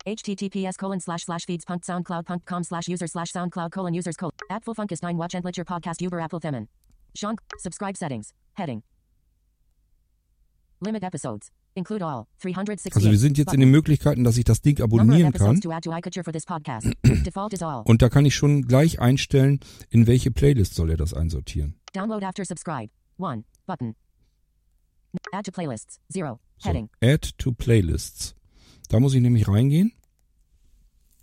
[0.05, 4.91] https colon slash slash feeds punt soundcloud.com slash users slash soundcloud colon users colon Apfelfunk
[4.91, 6.69] ist ein Watch and Litcher Podcast über Apfelfemen.
[7.13, 8.33] Jean Subscribe settings.
[8.53, 8.81] Heading.
[10.81, 11.51] Limit episodes.
[11.75, 12.25] Include all.
[12.41, 12.95] 368.
[12.95, 15.59] Also wir sind jetzt in den Möglichkeiten, dass ich das Ding abonnieren kann.
[17.85, 19.59] Und da kann ich schon gleich einstellen,
[19.89, 21.75] in welche Playlist soll er das einsortieren.
[21.93, 22.89] Download after subscribe.
[23.17, 23.43] 1.
[23.67, 23.95] Button.
[25.33, 25.99] Add to playlists.
[26.13, 26.39] 0.
[26.59, 26.89] So, Heading.
[27.01, 28.35] Add to Playlists.
[28.89, 29.91] Da muss ich nämlich reingehen.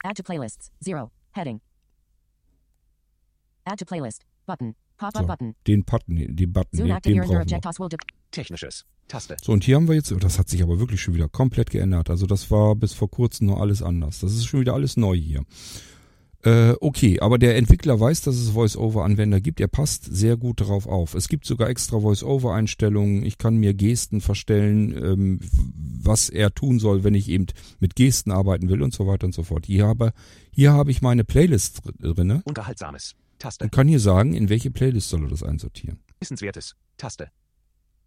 [0.04, 0.70] Add to playlists.
[0.84, 1.10] 0.
[1.32, 1.60] Heading.
[3.64, 4.22] Add to playlist.
[4.46, 4.74] Button.
[4.96, 5.54] Pop-up So, button.
[5.66, 7.98] den Button, den Button, Soon den, den brauchen wir.
[8.30, 8.86] Technisches.
[9.08, 9.36] Taste.
[9.42, 11.70] So, und hier haben wir jetzt, oh, das hat sich aber wirklich schon wieder komplett
[11.70, 12.08] geändert.
[12.10, 14.20] Also das war bis vor kurzem nur alles anders.
[14.20, 15.44] Das ist schon wieder alles neu hier.
[16.46, 19.58] Äh, okay, aber der Entwickler weiß, dass es Voice-Over-Anwender gibt.
[19.58, 21.14] Er passt sehr gut darauf auf.
[21.14, 23.24] Es gibt sogar extra Voice-Over-Einstellungen.
[23.24, 25.40] Ich kann mir Gesten verstellen, ähm,
[26.04, 27.46] was er tun soll, wenn ich eben
[27.80, 29.66] mit Gesten arbeiten will und so weiter und so fort.
[29.66, 30.12] Hier habe,
[30.52, 33.16] hier habe ich meine Playlist dr- drinne Unterhaltsames.
[33.40, 33.64] Taste.
[33.64, 35.98] und kann hier sagen, in welche Playlist soll er das einsortieren.
[36.20, 36.76] Wissenswertes.
[36.96, 37.28] Taste.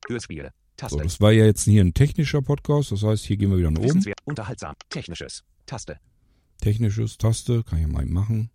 [0.07, 0.51] Hörspiele.
[0.79, 1.03] So, Taste.
[1.03, 2.93] das war ja jetzt hier ein technischer Podcast.
[2.93, 3.89] Das heißt, hier gehen wir wieder nach oben.
[3.89, 4.19] Wissenswert.
[4.23, 4.75] Unterhaltsam.
[4.89, 5.43] Technisches.
[5.65, 5.97] Taste.
[6.61, 8.49] Technisches Taste, kann ich ja mal machen.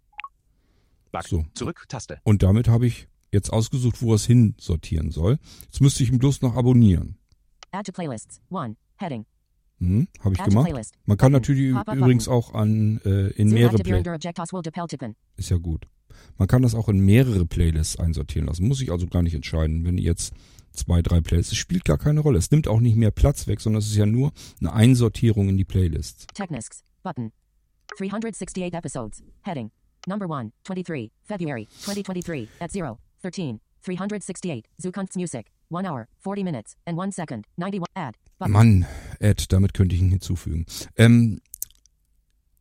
[1.13, 1.27] Back.
[1.29, 1.45] So.
[1.55, 1.85] Zurück.
[1.89, 2.19] Taste.
[2.25, 5.39] Und damit habe ich jetzt ausgesucht, wo es hin sortieren soll.
[5.65, 7.17] Jetzt müsste ich ihn bloß noch abonnieren.
[7.73, 8.41] Add to playlists.
[8.51, 8.77] 1.
[8.97, 9.27] Heading.
[9.81, 10.67] Hm, habe ich Add gemacht.
[10.67, 10.95] playlist.
[11.05, 11.43] Man kann Button.
[11.43, 12.39] natürlich Pop-up übrigens button.
[12.39, 15.17] auch an äh, in mehrere active your Play under object will depel tippen.
[15.37, 15.87] ist ja gut.
[16.39, 18.69] Man kann das auch in mehrere Playlists einsortieren lassen.
[18.69, 20.33] Muss ich also gar nicht entscheiden, wenn ihr jetzt
[20.73, 21.53] zwei, drei Playlists.
[21.53, 22.39] Es spielt gar keine Rolle.
[22.39, 25.57] Es nimmt auch nicht mehr Platz weg, sondern es ist ja nur eine Einsortierung in
[25.57, 26.27] die Playlists.
[26.35, 26.85] Technisks.
[27.03, 27.33] Button.
[27.99, 29.23] 368 episodes.
[29.43, 29.71] Heading.
[30.07, 30.53] Number 1.
[30.65, 31.11] 23.
[31.23, 31.67] February.
[31.67, 32.49] 2023.
[32.61, 32.99] At 0.
[33.23, 33.61] 13.
[33.83, 34.67] 368.
[34.81, 35.47] Zukunfts Music.
[35.71, 36.09] 1 hour.
[36.21, 36.77] 40 minutes.
[36.87, 37.47] And 1 second.
[37.59, 37.87] 91.
[37.97, 38.17] Add.
[38.39, 38.53] Button.
[38.53, 38.87] Mann,
[39.21, 40.67] Ed, damit könnte ich ihn hinzufügen.
[40.97, 41.41] Ähm,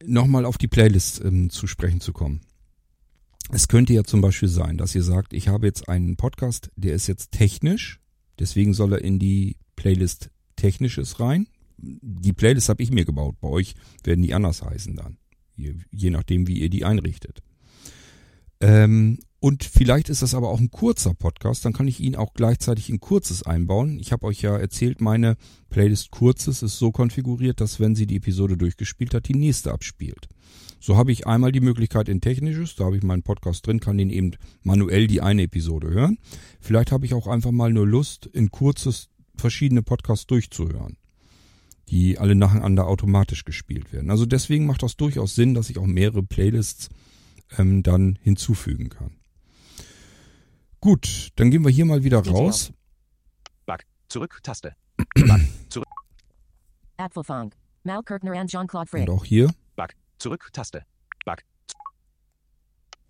[0.05, 2.41] Nochmal auf die Playlist ähm, zu sprechen zu kommen.
[3.51, 6.93] Es könnte ja zum Beispiel sein, dass ihr sagt, ich habe jetzt einen Podcast, der
[6.93, 7.99] ist jetzt technisch,
[8.39, 11.47] deswegen soll er in die Playlist Technisches rein.
[11.77, 13.35] Die Playlist habe ich mir gebaut.
[13.41, 15.17] Bei euch werden die anders heißen dann.
[15.55, 17.41] Je, je nachdem, wie ihr die einrichtet.
[18.59, 22.33] Ähm, und vielleicht ist das aber auch ein kurzer Podcast, dann kann ich ihn auch
[22.33, 23.99] gleichzeitig in kurzes einbauen.
[23.99, 25.35] Ich habe euch ja erzählt, meine
[25.69, 30.29] Playlist kurzes ist so konfiguriert, dass wenn sie die Episode durchgespielt hat, die nächste abspielt.
[30.79, 33.97] So habe ich einmal die Möglichkeit in technisches, da habe ich meinen Podcast drin, kann
[33.97, 34.31] den eben
[34.61, 36.17] manuell die eine Episode hören.
[36.61, 40.95] Vielleicht habe ich auch einfach mal nur Lust, in kurzes verschiedene Podcasts durchzuhören.
[41.89, 44.09] Die alle nacheinander automatisch gespielt werden.
[44.09, 46.89] Also deswegen macht das durchaus Sinn, dass ich auch mehrere Playlists
[47.57, 49.11] ähm, dann hinzufügen kann.
[50.79, 52.73] Gut, dann gehen wir hier mal wieder raus.
[53.65, 53.85] Back.
[54.09, 54.39] Zurück.
[54.43, 54.75] Taste.
[55.15, 55.41] Back.
[55.69, 55.87] Zurück.
[57.83, 59.07] Mal Kirkner and Jean-Claude Frick.
[59.07, 59.53] Und auch hier.
[59.75, 59.95] Back.
[60.19, 60.49] Zurück.
[60.51, 60.85] Taste.
[61.25, 61.43] Back.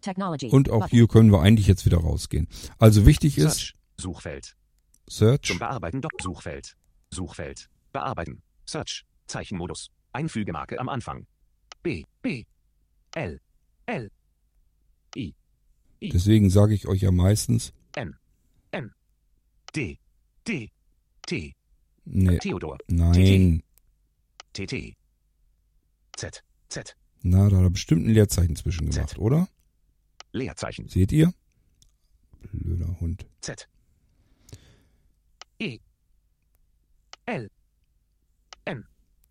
[0.01, 0.49] Technology.
[0.49, 0.89] Und auch Button.
[0.97, 2.47] hier können wir eigentlich jetzt wieder rausgehen.
[2.78, 3.76] Also wichtig ist Search.
[3.97, 4.55] Suchfeld.
[5.09, 5.41] Search.
[5.43, 6.01] Zum Bearbeiten.
[6.21, 6.76] Suchfeld.
[7.11, 7.69] Suchfeld.
[7.91, 8.41] Bearbeiten.
[8.66, 9.05] Search.
[9.28, 9.89] Zeichenmodus.
[10.11, 11.26] Einfügemarke am Anfang.
[11.82, 12.03] B.
[12.22, 12.45] B.
[13.16, 13.39] L.
[13.86, 14.11] L.
[15.16, 15.34] I.
[16.01, 18.16] Deswegen sage ich euch ja meistens, N.
[18.72, 18.91] N.
[19.76, 19.99] D.
[20.47, 20.70] D.
[21.26, 21.53] T.
[22.05, 22.78] nee, Theodor.
[22.88, 23.64] nein.
[24.53, 24.66] T.
[24.68, 24.95] T.
[26.16, 26.43] Z.
[26.70, 26.95] Z.
[27.22, 29.18] Na, da hat er bestimmt ein Leerzeichen zwischen gemacht, Z.
[29.20, 29.47] oder?
[30.34, 30.89] Leerzeichen.
[30.89, 31.34] Seht ihr?
[32.51, 33.26] Blöder Hund.
[33.41, 33.70] Z.
[35.59, 35.80] E.
[37.26, 37.49] L.
[38.66, 38.86] N.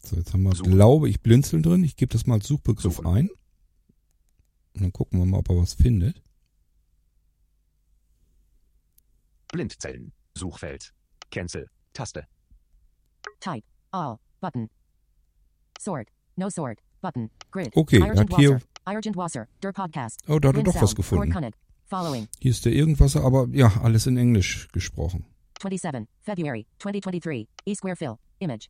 [0.05, 0.73] So, jetzt haben wir, Suchen.
[0.73, 1.85] glaube ich, Blinzeln drin.
[1.85, 3.07] Ich gebe das mal als Suchbegriff Suchen.
[3.07, 3.29] ein.
[4.75, 6.23] Und dann gucken wir mal, ob er was findet.
[9.53, 10.13] Blindzellen.
[10.37, 10.93] Suchfeld.
[11.31, 11.69] Cancel.
[11.93, 12.27] Taste.
[13.41, 13.67] Type.
[13.91, 14.19] All.
[14.41, 14.69] Button.
[15.79, 16.09] Sort.
[16.37, 16.79] No sort.
[17.01, 17.31] Button.
[17.51, 17.71] Grid.
[17.77, 18.67] Okay, er hat hier- Wasser.
[18.87, 19.49] Irgent Wasser.
[19.63, 20.21] Der Podcast.
[20.27, 21.33] Oh, da hat er doch was gefunden.
[22.41, 25.27] Hier ist der Irgendwasser, aber ja, alles in Englisch gesprochen.
[25.61, 26.09] 27.
[26.23, 26.67] February.
[26.79, 27.49] 2023.
[27.67, 28.15] E Square Fill.
[28.39, 28.69] Image.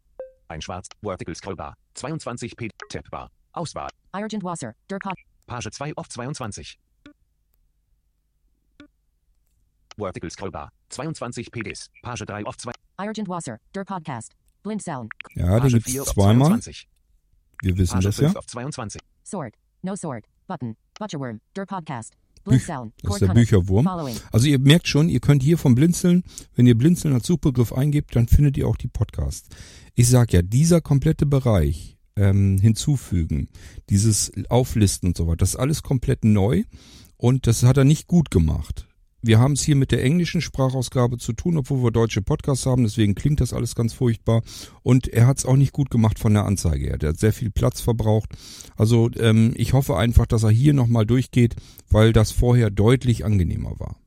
[0.53, 0.87] Ein Schwarz.
[1.01, 1.75] Vertical Scrollbar.
[1.95, 2.69] 22 P.
[2.91, 3.31] Tabbar.
[3.53, 3.89] Auswahl.
[4.15, 4.75] Irgent Wasser.
[4.91, 5.15] Der Pod.
[5.47, 6.79] Page 2 auf 22.
[9.97, 10.71] Vertical Scrollbar.
[10.91, 11.89] 22 PDs.
[12.03, 12.71] Page 3 auf 2.
[13.01, 13.61] Irgent Wasser.
[13.75, 14.33] Der Podcast.
[14.63, 15.11] Blind Sound.
[15.35, 16.49] Ja, den Page gibt's 4 auf zweimal.
[16.49, 16.89] 22.
[17.63, 18.39] Wir wissen Page das 5 ja.
[18.39, 19.01] auf 22.
[19.23, 19.55] Sort.
[19.81, 20.27] No sort.
[20.47, 20.77] Button.
[20.99, 21.41] Butcherworm.
[21.57, 22.13] Der Podcast.
[22.45, 22.67] Büch-.
[23.03, 23.35] Das ist der.
[23.35, 23.87] Bücherwurm.
[24.31, 26.23] Also ihr merkt schon, ihr könnt hier vom Blinzeln,
[26.55, 29.49] wenn ihr Blinzeln als Suchbegriff eingebt, dann findet ihr auch die Podcasts.
[29.95, 33.49] Ich sag ja, dieser komplette Bereich ähm, hinzufügen,
[33.91, 36.65] dieses Auflisten und so weiter, das ist alles komplett neu
[37.17, 38.87] und das hat er nicht gut gemacht.
[39.23, 42.83] Wir haben es hier mit der englischen Sprachausgabe zu tun, obwohl wir deutsche Podcasts haben,
[42.83, 44.43] deswegen klingt das alles ganz furchtbar.
[44.83, 46.99] Und er hat es auch nicht gut gemacht von der Anzeige her.
[46.99, 48.31] Der hat sehr viel Platz verbraucht.
[48.77, 51.55] Also ähm, ich hoffe einfach, dass er hier nochmal durchgeht,
[51.89, 54.02] weil das vorher deutlich angenehmer war.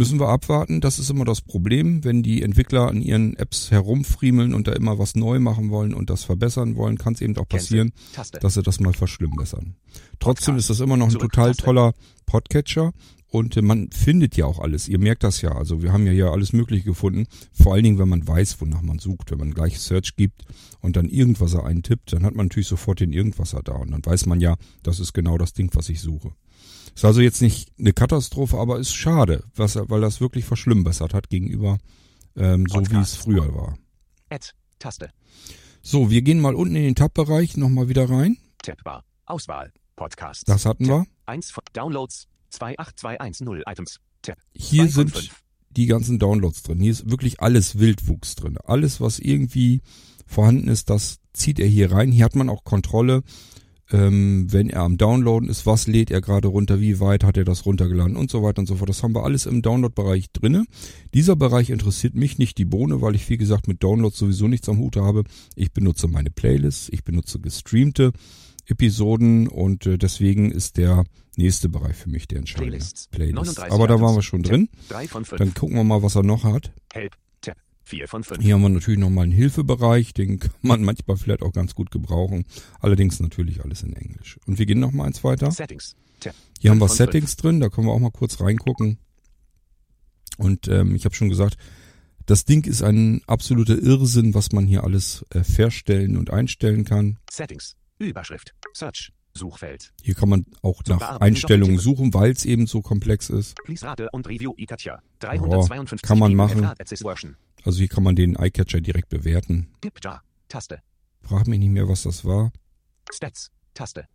[0.00, 4.54] Müssen wir abwarten, das ist immer das Problem, wenn die Entwickler an ihren Apps herumfriemeln
[4.54, 7.46] und da immer was neu machen wollen und das verbessern wollen, kann es eben auch
[7.46, 7.92] passieren,
[8.40, 9.74] dass sie das mal verschlimmbessern.
[10.18, 11.92] Trotzdem ist das immer noch ein total toller
[12.24, 12.94] Podcatcher
[13.28, 14.88] und äh, man findet ja auch alles.
[14.88, 15.52] Ihr merkt das ja.
[15.52, 17.26] Also wir haben ja hier alles Mögliche gefunden.
[17.52, 19.30] Vor allen Dingen, wenn man weiß, wonach man sucht.
[19.30, 20.46] Wenn man gleich Search gibt
[20.80, 24.24] und dann Irgendwasser eintippt, dann hat man natürlich sofort den Irgendwasser da und dann weiß
[24.24, 26.32] man ja, das ist genau das Ding, was ich suche.
[26.94, 31.30] Ist also jetzt nicht eine Katastrophe, aber ist schade, was, weil das wirklich verschlimmbessert hat
[31.30, 31.78] gegenüber
[32.36, 33.76] ähm, so wie es früher war.
[34.30, 34.48] Add.
[34.78, 35.10] Taste.
[35.82, 38.38] So, wir gehen mal unten in den Tab-Bereich nochmal wieder rein.
[38.62, 39.04] Tabbar.
[39.26, 39.72] Auswahl.
[39.96, 40.48] Podcast.
[40.48, 41.06] Das hatten wir.
[41.26, 42.26] 1 von Downloads.
[42.50, 44.00] 28210 Items.
[44.22, 44.38] Tab.
[44.54, 45.42] Hier sind fünf.
[45.70, 46.80] die ganzen Downloads drin.
[46.80, 48.56] Hier ist wirklich alles Wildwuchs drin.
[48.64, 49.82] Alles, was irgendwie
[50.26, 52.10] vorhanden ist, das zieht er hier rein.
[52.10, 53.22] Hier hat man auch Kontrolle,
[53.92, 57.44] ähm, wenn er am Downloaden ist, was lädt er gerade runter, wie weit hat er
[57.44, 58.88] das runtergeladen und so weiter und so fort.
[58.88, 60.64] Das haben wir alles im Download-Bereich drinne.
[61.14, 64.68] Dieser Bereich interessiert mich nicht die Bohne, weil ich wie gesagt mit Downloads sowieso nichts
[64.68, 65.24] am Hut habe.
[65.56, 68.12] Ich benutze meine Playlists, ich benutze gestreamte
[68.66, 71.04] Episoden und äh, deswegen ist der
[71.36, 72.76] nächste Bereich für mich der entscheidende.
[72.76, 73.08] Playlists.
[73.08, 73.56] Playlists.
[73.56, 74.68] 39 Aber da waren wir schon drin.
[74.88, 75.38] 3 von 5.
[75.38, 76.72] Dann gucken wir mal, was er noch hat.
[76.92, 77.16] Help.
[77.80, 77.88] Tab.
[77.88, 78.42] 4 von 5.
[78.42, 81.90] Hier haben wir natürlich nochmal einen Hilfebereich, den kann man manchmal vielleicht auch ganz gut
[81.90, 82.44] gebrauchen.
[82.80, 84.38] Allerdings natürlich alles in Englisch.
[84.46, 85.50] Und wir gehen nochmal eins weiter.
[85.50, 85.96] Settings.
[86.20, 86.34] Tab.
[86.60, 88.98] Hier haben wir Settings drin, da können wir auch mal kurz reingucken.
[90.36, 91.56] Und ähm, ich habe schon gesagt,
[92.26, 97.18] das Ding ist ein absoluter Irrsinn, was man hier alles äh, verstellen und einstellen kann.
[97.30, 97.76] Settings.
[97.98, 98.54] Überschrift.
[98.72, 99.12] Search.
[99.34, 99.92] Suchfeld.
[100.02, 103.56] Hier kann man auch nach Einstellungen suchen, weil es eben so komplex ist.
[103.64, 105.00] Please rate und review iKatja.
[105.20, 106.68] 352 kann man machen.
[107.64, 109.68] Also hier kann man den Eyecatcher direkt bewerten.
[109.80, 110.22] Tipjar.
[110.48, 110.82] Taste.
[111.22, 112.52] Frag mich nicht mehr, was das war.
[113.12, 113.50] Stats.
[113.74, 114.06] Taste.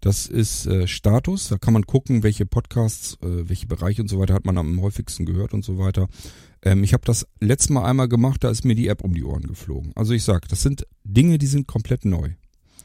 [0.00, 1.48] Das ist äh, Status.
[1.48, 4.80] Da kann man gucken, welche Podcasts, äh, welche Bereiche und so weiter hat man am
[4.80, 6.08] häufigsten gehört und so weiter.
[6.62, 9.24] Ähm, ich habe das letztes Mal einmal gemacht, da ist mir die App um die
[9.24, 9.92] Ohren geflogen.
[9.96, 12.30] Also ich sag, das sind Dinge, die sind komplett neu.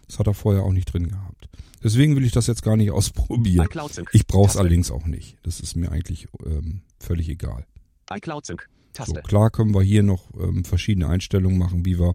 [0.07, 1.49] Das hat er vorher auch nicht drin gehabt.
[1.83, 3.67] Deswegen will ich das jetzt gar nicht ausprobieren.
[4.11, 5.37] Ich brauche es allerdings auch nicht.
[5.43, 7.65] Das ist mir eigentlich ähm, völlig egal.
[8.11, 8.67] iCloud Sync.
[8.95, 9.21] So, Taste.
[9.21, 12.13] klar können wir hier noch ähm, verschiedene Einstellungen machen, wie wir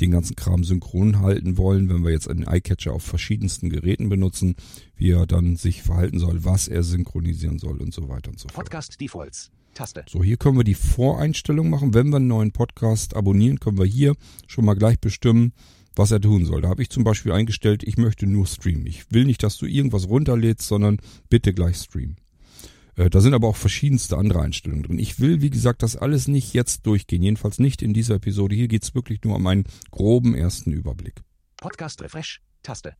[0.00, 4.54] den ganzen Kram synchron halten wollen, wenn wir jetzt einen Eyecatcher auf verschiedensten Geräten benutzen,
[4.96, 8.48] wie er dann sich verhalten soll, was er synchronisieren soll und so weiter und so
[8.48, 8.66] fort.
[8.66, 9.50] Podcast Defaults.
[9.74, 10.04] Taste.
[10.08, 11.94] So, hier können wir die Voreinstellung machen.
[11.94, 14.14] Wenn wir einen neuen Podcast abonnieren, können wir hier
[14.46, 15.52] schon mal gleich bestimmen,
[15.94, 16.62] was er tun soll.
[16.62, 18.86] Da habe ich zum Beispiel eingestellt, ich möchte nur streamen.
[18.86, 20.98] Ich will nicht, dass du irgendwas runterlädst, sondern
[21.28, 22.16] bitte gleich streamen.
[22.98, 24.98] Äh, da sind aber auch verschiedenste andere Einstellungen drin.
[24.98, 27.22] Ich will, wie gesagt, das alles nicht jetzt durchgehen.
[27.22, 28.54] Jedenfalls nicht in dieser Episode.
[28.54, 31.22] Hier geht's wirklich nur um einen groben ersten Überblick.
[31.56, 32.42] Podcast Refresh.
[32.62, 32.94] Taste.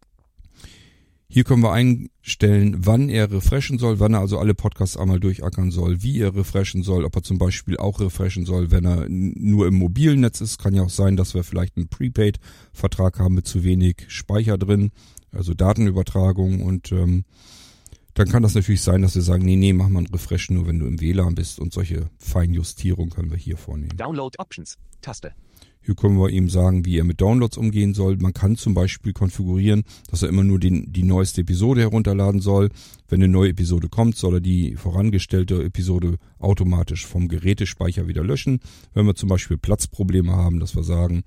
[1.30, 5.70] Hier können wir einstellen, wann er refreshen soll, wann er also alle Podcasts einmal durchackern
[5.70, 9.66] soll, wie er refreshen soll, ob er zum Beispiel auch refreshen soll, wenn er nur
[9.66, 10.58] im mobilen Netz ist.
[10.58, 14.90] Kann ja auch sein, dass wir vielleicht einen Prepaid-Vertrag haben mit zu wenig Speicher drin,
[15.30, 17.24] also Datenübertragung und ähm,
[18.18, 20.66] dann kann das natürlich sein, dass wir sagen, nee, nee, mach mal einen Refresh nur,
[20.66, 23.96] wenn du im WLAN bist und solche Feinjustierungen können wir hier vornehmen.
[23.96, 24.76] Download Options.
[25.00, 25.32] Taste.
[25.80, 28.16] Hier können wir ihm sagen, wie er mit Downloads umgehen soll.
[28.16, 32.70] Man kann zum Beispiel konfigurieren, dass er immer nur den, die neueste Episode herunterladen soll.
[33.06, 38.60] Wenn eine neue Episode kommt, soll er die vorangestellte Episode automatisch vom Gerätespeicher wieder löschen.
[38.92, 41.22] Wenn wir zum Beispiel Platzprobleme haben, dass wir sagen,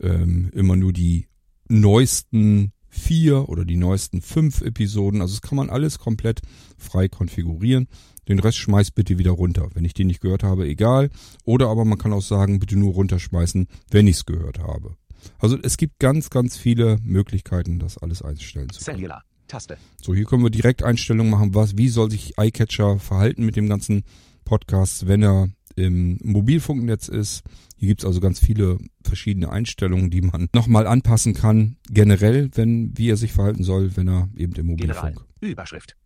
[0.00, 1.26] ähm, immer nur die
[1.68, 5.20] neuesten vier oder die neuesten fünf Episoden.
[5.20, 6.40] Also das kann man alles komplett
[6.78, 7.88] frei konfigurieren.
[8.28, 9.68] Den Rest schmeißt bitte wieder runter.
[9.74, 11.10] Wenn ich den nicht gehört habe, egal.
[11.44, 14.96] Oder aber man kann auch sagen, bitte nur runterschmeißen, wenn ich es gehört habe.
[15.38, 18.96] Also es gibt ganz, ganz viele Möglichkeiten, das alles einstellen zu können.
[18.96, 19.22] Cellular.
[19.48, 19.76] Taste.
[20.02, 23.68] So, hier können wir direkt Einstellungen machen, was, wie soll sich iCatcher verhalten mit dem
[23.68, 24.02] ganzen
[24.44, 27.42] Podcast, wenn er im Mobilfunknetz ist.
[27.76, 31.76] Hier gibt's also ganz viele verschiedene Einstellungen, die man nochmal anpassen kann.
[31.90, 35.10] Generell, wenn, wie er sich verhalten soll, wenn er eben im General.
[35.12, 35.96] Mobilfunk Überschrift.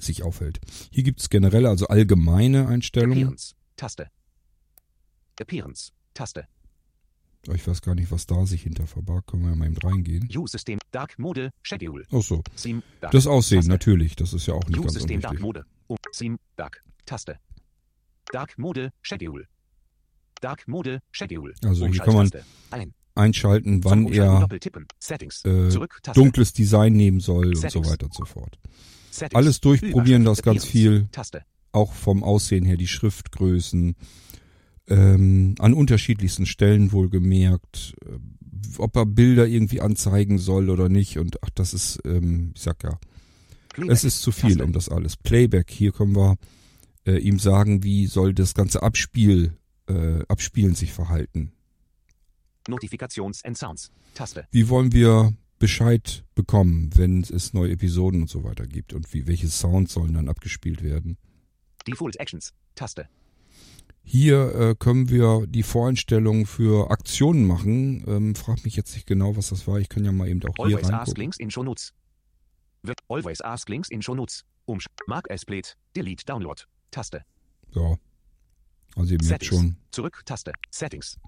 [0.00, 0.60] sich aufhält.
[0.90, 3.18] Hier gibt's generell also allgemeine Einstellungen.
[3.18, 3.54] Appearance.
[3.76, 4.08] Taste.
[5.40, 5.92] Appearance.
[6.14, 6.46] Taste.
[7.54, 9.26] Ich weiß gar nicht, was da sich hinter verbarg.
[9.28, 10.28] Können wir ja mal eben reingehen.
[10.34, 10.80] Use-System.
[10.90, 11.50] Dark Mode.
[11.62, 12.04] Schedule.
[12.10, 12.42] Ach so.
[13.12, 13.70] Das Aussehen, Taste.
[13.70, 14.16] natürlich.
[14.16, 15.20] Das ist ja auch nicht ganz Use-System.
[15.20, 15.38] Dark.
[15.38, 15.64] Mode.
[15.86, 15.96] Um.
[16.12, 16.38] Theme.
[16.56, 16.82] Dark.
[17.04, 17.38] Taste.
[18.32, 18.92] Dark Mode.
[19.02, 19.46] Schedule.
[20.40, 21.00] Dark Mode.
[21.12, 21.54] Schedule.
[21.64, 22.30] Also hier kann man.
[22.70, 22.94] Ein.
[23.14, 24.46] einschalten, wann er.
[24.98, 25.44] Settings.
[25.44, 25.70] äh,
[26.14, 27.90] dunkles Design nehmen soll und so Settings.
[27.90, 28.58] weiter und so fort.
[29.10, 29.34] Settings.
[29.34, 31.08] Alles durchprobieren, das ganz viel.
[31.12, 31.42] Taste.
[31.72, 33.96] Auch vom Aussehen her, die Schriftgrößen,
[34.88, 38.18] ähm, an unterschiedlichsten Stellen wohlgemerkt, äh,
[38.78, 41.18] ob er Bilder irgendwie anzeigen soll oder nicht.
[41.18, 42.98] Und ach, das ist, ähm, ich sag ja,
[43.70, 43.92] Playback.
[43.92, 44.64] es ist zu viel Taste.
[44.64, 45.16] um das alles.
[45.16, 46.36] Playback, hier können wir
[47.06, 49.56] äh, ihm sagen, wie soll das ganze Abspiel,
[49.88, 51.52] äh, Abspielen sich verhalten.
[52.68, 53.90] Notifikations and Sounds.
[54.14, 54.46] Taste.
[54.50, 59.26] Wie wollen wir Bescheid bekommen, wenn es neue Episoden und so weiter gibt und wie
[59.26, 61.16] welche Sounds sollen dann abgespielt werden?
[61.86, 62.52] Default Actions.
[62.74, 63.08] Taste.
[64.02, 68.04] Hier äh, können wir die Voreinstellungen für Aktionen machen.
[68.06, 69.78] Ähm, frag mich jetzt nicht genau, was das war.
[69.78, 71.20] Ich kann ja mal eben auch hier Always ask reingucken.
[71.22, 71.92] links in Show Notes.
[73.08, 74.44] Always ask links in Show Notes.
[74.66, 74.86] Umsch.
[75.06, 75.70] Mark as Plate.
[75.96, 76.62] Delete Download.
[76.96, 77.20] Taste.
[77.74, 77.98] Ja.
[78.94, 80.22] Also ihr merkt schon, Zurück.
[80.24, 80.52] Taste.
[80.70, 81.18] Settings.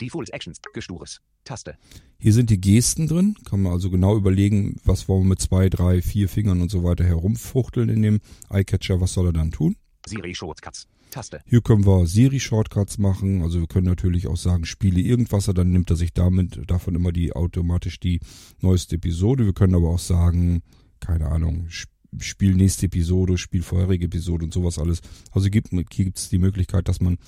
[0.00, 0.58] Default Actions.
[0.72, 1.20] Gestures.
[1.44, 1.76] Taste.
[2.20, 3.34] hier sind die Gesten drin.
[3.44, 6.84] Kann man also genau überlegen, was wollen wir mit zwei, drei, vier Fingern und so
[6.84, 8.20] weiter herumfuchteln in dem
[8.50, 9.00] Eyecatcher.
[9.00, 9.74] Was soll er dann tun?
[10.06, 10.86] Siri Shortcuts.
[11.10, 11.40] Taste.
[11.46, 13.42] Hier können wir Siri-Shortcuts machen.
[13.42, 17.10] Also wir können natürlich auch sagen, spiele irgendwas, dann nimmt er sich damit davon immer
[17.12, 18.20] die automatisch die
[18.60, 19.44] neueste Episode.
[19.46, 20.62] Wir können aber auch sagen,
[21.00, 25.00] keine Ahnung, sp- spiel nächste Episode, spiel vorherige Episode und sowas alles.
[25.32, 27.18] Also gibt es die Möglichkeit, dass man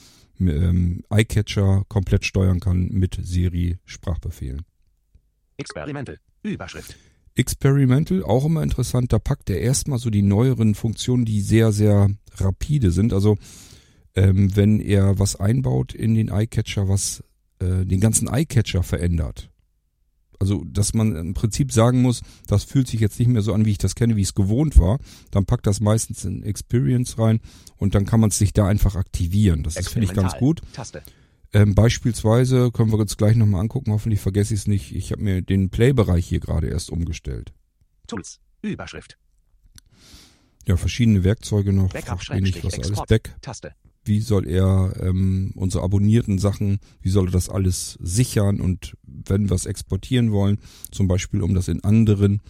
[0.40, 4.62] ähm, Eyecatcher komplett steuern kann mit Siri-Sprachbefehlen.
[5.58, 6.18] Experimental.
[6.42, 6.96] Überschrift.
[7.34, 12.08] Experimental, auch immer interessant, da packt er erstmal so die neueren Funktionen, die sehr, sehr
[12.36, 13.12] rapide sind.
[13.12, 13.36] Also
[14.14, 17.22] ähm, wenn er was einbaut in den Eyecatcher, was
[17.60, 19.49] äh, den ganzen Eyecatcher verändert.
[20.41, 23.66] Also, dass man im Prinzip sagen muss, das fühlt sich jetzt nicht mehr so an,
[23.66, 24.99] wie ich das kenne, wie es gewohnt war.
[25.30, 27.41] Dann packt das meistens in Experience rein
[27.76, 29.62] und dann kann man es sich da einfach aktivieren.
[29.62, 30.62] Das ist, finde ich, ganz gut.
[30.72, 31.03] Taste.
[31.53, 34.95] Ähm, beispielsweise können wir uns gleich nochmal angucken, hoffentlich vergesse ich es nicht.
[34.95, 37.53] Ich habe mir den Play-Bereich hier gerade erst umgestellt.
[38.07, 38.41] Tools.
[38.62, 39.18] Überschrift.
[40.66, 43.03] Ja, verschiedene Werkzeuge noch, Backup was alles.
[43.09, 43.34] Back.
[43.43, 43.74] Taste.
[44.05, 49.48] Wie soll er ähm, unsere abonnierten Sachen, wie soll er das alles sichern und wenn
[49.48, 50.59] wir es exportieren wollen,
[50.90, 52.40] zum Beispiel um das in anderen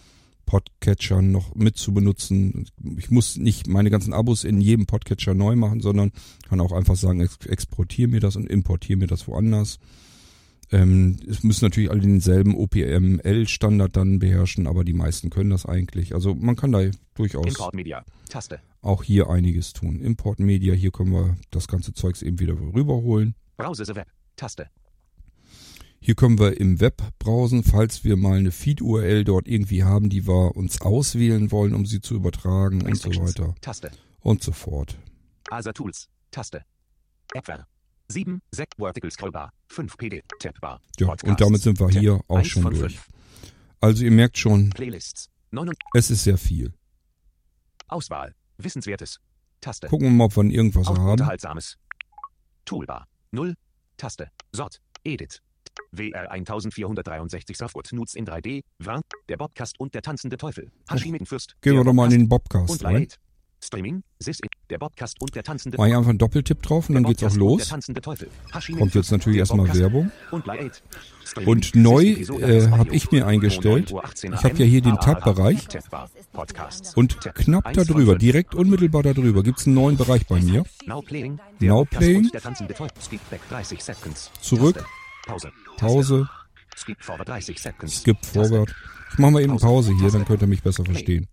[0.45, 2.65] Podcatchern noch mit zu benutzen.
[2.97, 6.11] Ich muss nicht meine ganzen Abos in jedem Podcatcher neu machen, sondern
[6.47, 9.79] kann auch einfach sagen, ex exportiere mir das und importiere mir das woanders.
[10.71, 16.13] Ähm, es müssen natürlich alle denselben OPML-Standard dann beherrschen, aber die meisten können das eigentlich.
[16.13, 18.05] Also man kann da durchaus Import Media.
[18.29, 18.61] Taste.
[18.81, 19.99] auch hier einiges tun.
[19.99, 23.35] Import Media, hier können wir das ganze Zeugs eben wieder rüberholen.
[23.57, 24.07] Browse the Web.
[24.37, 24.69] Taste.
[25.99, 30.25] Hier können wir im Web browsen, falls wir mal eine Feed-URL dort irgendwie haben, die
[30.25, 33.91] wir uns auswählen wollen, um sie zu übertragen und so weiter Taste.
[34.21, 34.97] und so fort.
[35.51, 36.09] Other Tools.
[36.31, 36.63] Taste.
[37.35, 37.67] Appware.
[38.11, 40.81] 7, 6, Vertical Scrollbar, 5 PD, Tabbar.
[40.99, 42.99] Ja, Podcasts, und damit sind wir Tab, hier auch 1 schon durch.
[42.99, 43.07] 5.
[43.79, 45.29] Also ihr merkt schon, Playlists.
[45.51, 46.73] 9 und es ist sehr viel.
[47.87, 48.35] Auswahl.
[48.57, 49.19] Wissenswertes.
[49.59, 49.87] Taste.
[49.87, 51.11] Gucken wir mal, ob wir irgendwas Auch haben.
[51.11, 51.77] Unterhaltsames.
[52.65, 53.07] Toolbar.
[53.31, 53.55] 0.
[53.97, 54.31] Taste.
[54.51, 54.81] Sort.
[55.03, 55.41] Edit.
[55.91, 58.63] WR 1463 Softwood Nudes in 3D.
[58.79, 59.01] Warn.
[59.29, 60.71] Der Bobcast und der tanzende Teufel.
[60.89, 61.55] Hashimitenfürst.
[61.61, 63.07] Gehen wir doch mal in den Bobcast rein.
[63.63, 64.03] Streaming.
[64.19, 64.39] Sis.
[64.69, 67.27] Der Bobcast und der tanzende Mach ich einfach einen Doppeltipp drauf und dann geht's auch
[67.27, 68.77] Podcast los.
[68.77, 70.11] Kommt jetzt natürlich erstmal Werbung.
[71.45, 74.81] Und neu äh, 1 habe ich mir eingestellt, 9 Uhr 18 ich habe ja hier
[74.81, 74.97] den.
[74.97, 75.67] Tab-Bereich
[76.95, 78.19] und knapp 1 von darüber, 5.
[78.19, 80.63] direkt unmittelbar darüber, gibt's einen neuen Bereich bei mir.
[80.85, 81.39] Now playing.
[81.59, 82.25] Now Podcast playing.
[82.25, 82.97] und Der tanzende Teufel.
[83.01, 84.31] Skip back 30 seconds.
[84.41, 84.85] Zurück.
[85.77, 86.29] Pause.
[86.75, 88.01] Skip forward 30 seconds.
[88.01, 88.49] skip Taste.
[88.49, 88.75] forward.
[89.11, 89.93] Ich mache mal eben Pause.
[89.99, 91.27] Hier, dann könnt ihr mich besser verstehen.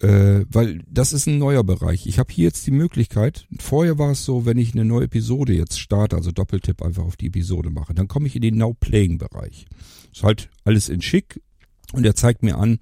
[0.00, 2.06] Äh, weil das ist ein neuer Bereich.
[2.06, 5.52] Ich habe hier jetzt die Möglichkeit, vorher war es so, wenn ich eine neue Episode
[5.52, 8.72] jetzt starte, also Doppeltipp einfach auf die Episode mache, dann komme ich in den Now
[8.72, 9.66] Playing Bereich.
[10.10, 11.42] Ist halt alles in schick
[11.92, 12.78] und er zeigt mir an,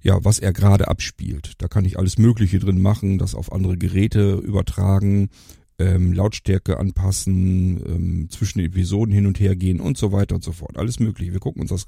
[0.00, 1.54] ja, was er gerade abspielt.
[1.58, 5.30] Da kann ich alles Mögliche drin machen, das auf andere Geräte übertragen,
[5.78, 10.44] ähm, Lautstärke anpassen, ähm, zwischen den Episoden hin und her gehen und so weiter und
[10.44, 10.76] so fort.
[10.76, 11.32] Alles Mögliche.
[11.32, 11.84] Wir gucken uns das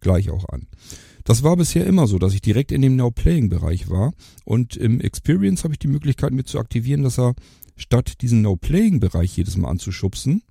[0.00, 0.66] gleich auch an.
[1.24, 4.12] Das war bisher immer so, dass ich direkt in dem Now Playing Bereich war
[4.44, 7.34] und im Experience habe ich die Möglichkeit mit zu aktivieren, dass er
[7.76, 10.42] statt diesen Now Playing Bereich jedes Mal anzuschubsen,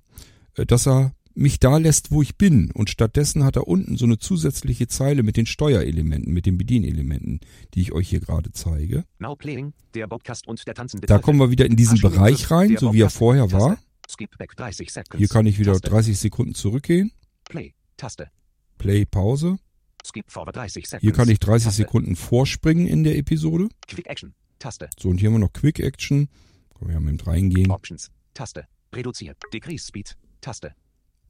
[0.54, 2.70] äh, dass er mich da lässt, wo ich bin.
[2.72, 7.40] Und stattdessen hat er unten so eine zusätzliche Zeile mit den Steuerelementen, mit den Bedienelementen,
[7.74, 9.04] die ich euch hier gerade zeige.
[9.18, 9.72] Now playing.
[9.94, 13.00] Der Bobcast und der tanzende Da kommen wir wieder in diesen Bereich rein, so wie
[13.00, 13.78] er vorher war.
[14.08, 15.18] Skip back 30 seconds.
[15.18, 15.90] Hier kann ich wieder Taste.
[15.90, 17.12] 30 Sekunden zurückgehen.
[17.44, 17.74] Play.
[17.96, 18.30] Taste.
[18.78, 19.58] Play, Pause.
[20.04, 21.02] Skip forward 30 seconds.
[21.02, 21.82] Hier kann ich 30 Taste.
[21.82, 23.68] Sekunden vorspringen in der Episode.
[23.88, 24.34] Quick Action.
[24.58, 24.88] Taste.
[24.98, 26.28] So, und hier haben wir noch Quick Action.
[26.78, 27.70] Können wir ja mit reingehen.
[27.70, 28.10] Options.
[28.34, 28.66] Taste.
[28.94, 29.38] Reduziert.
[29.52, 30.16] Decrease Speed.
[30.40, 30.74] Taste.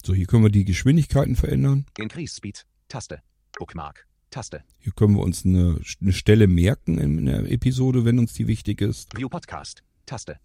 [0.06, 1.84] So, hier können wir die Geschwindigkeiten verändern.
[1.98, 2.64] Increase Speed.
[2.86, 3.22] Taste.
[3.58, 4.06] Bookmark.
[4.30, 4.62] Taste.
[4.78, 8.82] Hier können wir uns eine, eine Stelle merken in der Episode, wenn uns die wichtig
[8.82, 9.18] ist.
[9.18, 9.82] View Podcast.
[10.06, 10.38] Taste.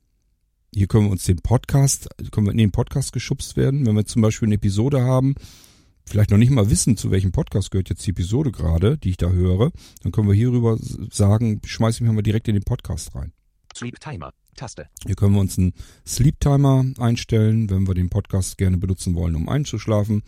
[0.73, 3.85] Hier können wir uns den Podcast, können wir in den Podcast geschubst werden.
[3.85, 5.35] Wenn wir zum Beispiel eine Episode haben,
[6.07, 9.17] vielleicht noch nicht mal wissen, zu welchem Podcast gehört jetzt die Episode gerade, die ich
[9.17, 13.13] da höre, dann können wir hierüber sagen, schmeiß ich mich mal direkt in den Podcast
[13.13, 13.31] rein.
[13.75, 14.33] Sleep Timer.
[14.55, 14.87] Taste.
[15.05, 15.73] Hier können wir uns einen
[16.05, 20.23] Sleep Timer einstellen, wenn wir den Podcast gerne benutzen wollen, um einzuschlafen.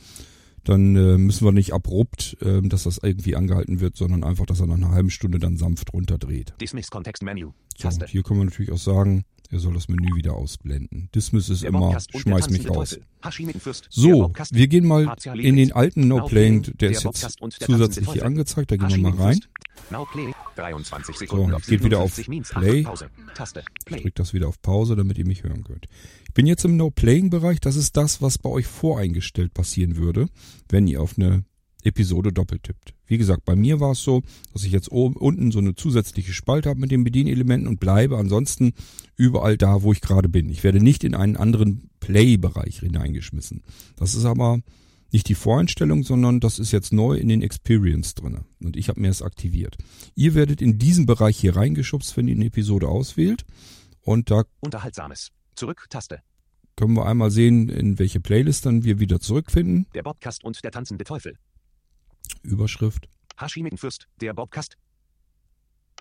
[0.64, 4.62] Dann äh, müssen wir nicht abrupt, äh, dass das irgendwie angehalten wird, sondern einfach, dass
[4.62, 6.54] er nach einer halben Stunde dann sanft runterdreht.
[6.62, 7.50] Dismiss Kontext Menü.
[7.78, 8.06] So, Taste.
[8.08, 11.10] hier können wir natürlich auch sagen, er soll das Menü wieder ausblenden.
[11.16, 13.00] Dismiss ist Der immer, schmeiß mich raus.
[13.90, 18.26] So, wir gehen mal in den alten No Playing, Playing, der ist jetzt zusätzlich hier
[18.26, 19.40] angezeigt, da gehen wir mal rein.
[19.40, 19.64] Hashimitenfürst.
[19.90, 20.34] Now Play.
[20.56, 22.50] 23 Sekunden So, auf ich geh wieder auf 57 Means.
[22.50, 22.86] Play.
[23.86, 24.02] Play.
[24.02, 25.88] Drückt das wieder auf Pause, damit ihr mich hören könnt.
[26.28, 27.60] Ich bin jetzt im No-Playing-Bereich.
[27.60, 30.28] Das ist das, was bei euch voreingestellt passieren würde,
[30.70, 31.44] wenn ihr auf eine
[31.86, 32.94] Episode doppelt tippt.
[33.06, 34.22] Wie gesagt, bei mir war es so,
[34.54, 38.18] dass ich jetzt oben unten so eine zusätzliche Spalte habe mit den Bedienelementen und bleibe
[38.18, 38.74] ansonsten
[39.16, 40.50] überall da, wo ich gerade bin.
[40.50, 43.64] Ich werde nicht in einen anderen Play-Bereich hineingeschmissen.
[43.96, 44.60] Das ist aber
[45.12, 48.46] nicht die Voreinstellung, sondern das ist jetzt neu in den Experience drinne.
[48.62, 49.78] Und ich habe mir das aktiviert.
[50.16, 53.46] Ihr werdet in diesen Bereich hier reingeschubst, wenn ihr eine Episode auswählt.
[54.02, 55.32] Und da Unterhaltsames.
[55.56, 55.86] Zurück.
[55.90, 56.22] Taste.
[56.76, 59.86] können wir einmal sehen, in welche Playlist dann wir wieder zurückfinden.
[59.94, 61.38] Der Bobcast und der tanzende Teufel.
[62.44, 63.10] Überschrift.
[63.38, 64.08] Hashimitenfürst.
[64.22, 64.78] Der Bobcast.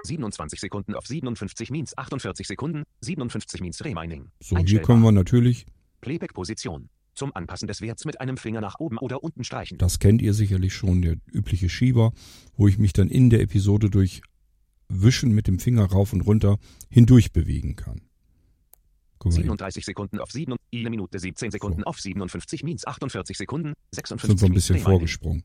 [0.03, 1.97] 27 Sekunden auf 57 Means.
[1.97, 2.85] 48 Sekunden.
[3.01, 4.31] 57 Means Remaining.
[4.41, 5.66] So, hier können wir natürlich,
[6.01, 6.89] Playback-Position.
[7.14, 9.77] Zum Anpassen des Werts mit einem Finger nach oben oder unten streichen.
[9.77, 12.12] das kennt ihr sicherlich schon, der übliche Schieber,
[12.57, 14.23] wo ich mich dann in der Episode durch
[14.89, 16.59] Wischen mit dem Finger rauf und runter
[16.89, 18.01] hindurch bewegen kann.
[19.18, 19.45] Guck mal, eben.
[19.45, 21.85] 37 Sekunden auf 7, eine Minute 17 Sekunden So.
[21.85, 25.45] auf 57 Means 48 Sekunden, 56 sind wir ein bisschen vorgesprungen.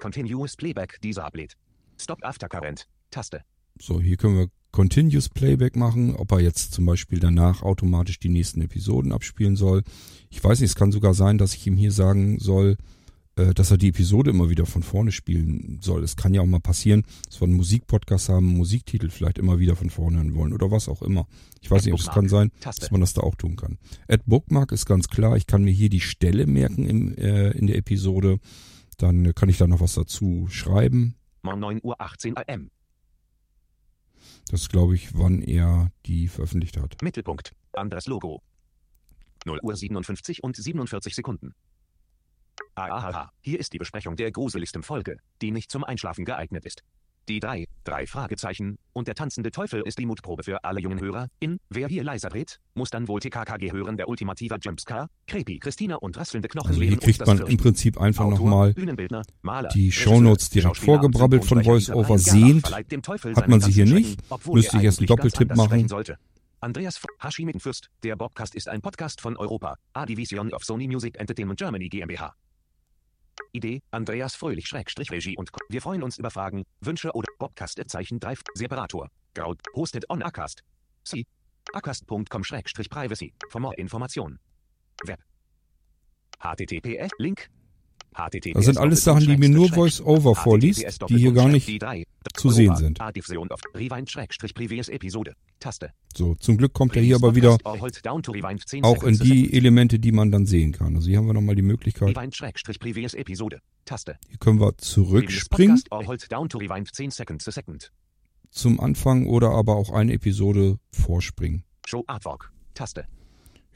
[0.00, 1.56] Continuous Playback, dieser ablädt.
[2.00, 2.86] Stop After Current.
[3.10, 3.42] Taste.
[3.80, 8.28] So, hier können wir Continuous Playback machen, ob er jetzt zum Beispiel danach automatisch die
[8.28, 9.82] nächsten Episoden abspielen soll.
[10.30, 12.76] Ich weiß nicht, es kann sogar sein, dass ich ihm hier sagen soll,
[13.34, 16.04] äh, dass er die Episode immer wieder von vorne spielen soll.
[16.04, 19.58] Es kann ja auch mal passieren, dass wir einen Musikpodcast haben, einen Musiktitel vielleicht immer
[19.58, 21.26] wieder von vorne hören wollen oder was auch immer.
[21.60, 22.82] Ich weiß Add nicht, ob es kann sein, Taste.
[22.82, 23.78] dass man das da auch tun kann.
[24.06, 25.36] Add Bookmark ist ganz klar.
[25.36, 28.38] Ich kann mir hier die Stelle merken im, äh, in der Episode.
[28.98, 31.14] Dann kann ich da noch was dazu schreiben.
[31.42, 32.70] Morgen 9 Uhr 18 am.
[34.50, 37.00] Das ist, glaube ich, wann er die veröffentlicht hat.
[37.00, 37.54] Mittelpunkt.
[37.72, 38.42] Anderes Logo.
[39.44, 41.54] 0 Uhr 57 und 47 Sekunden.
[42.74, 46.82] Ahaha, hier ist die Besprechung der gruseligsten Folge, die nicht zum Einschlafen geeignet ist.
[47.28, 51.28] Die drei, drei Fragezeichen, und der tanzende Teufel ist die Mutprobe für alle jungen Hörer.
[51.40, 55.96] In Wer hier leiser dreht, muss dann wohl TKKG hören, der ultimative Jumpscare, Creepy, Christina
[55.96, 58.74] und rasselnde Knochen Also hier kriegt man im Prinzip einfach nochmal
[59.74, 62.70] die Shownotes direkt vorgebrabbelt von VoiceOver sehend.
[62.70, 64.20] Hat man sie hier nicht.
[64.52, 65.88] Müsste ich erst einen Doppeltipp machen.
[65.88, 66.18] Sollte.
[66.60, 71.16] Andreas F- Hashi Mittenfürst, der Bobcast ist ein Podcast von Europa, A-Division of Sony Music
[71.20, 72.34] Entertainment Germany GmbH.
[73.52, 75.60] Idee, Andreas Fröhlich Schrägstrich Regie und Co.
[75.68, 79.08] Wir freuen uns über Fragen, Wünsche oder Bobcast Zeichen 3 Separator.
[79.34, 80.62] Graut, hosted on Acast.
[81.04, 81.24] See,
[81.72, 83.32] acast.com Schrägstrich Privacy.
[83.50, 84.38] For more Information.
[85.04, 85.20] Web.
[86.40, 87.48] HTTPS, Link.
[88.54, 91.68] Das sind alles Sachen, die mir nur VoiceOver vorliest, die hier gar nicht
[92.34, 92.98] zu sehen sind.
[96.16, 97.58] So, zum Glück kommt er hier aber wieder
[98.82, 100.96] auch in die Elemente, die man dann sehen kann.
[100.96, 102.08] Also hier haben wir nochmal die Möglichkeit.
[104.28, 107.92] Hier können wir zurückspringen Previous Podcast or hold down to rewind 10 seconds a second.
[108.50, 111.64] zum Anfang oder aber auch eine Episode vorspringen.
[111.86, 112.52] Show Artwork.
[112.74, 113.06] Taste.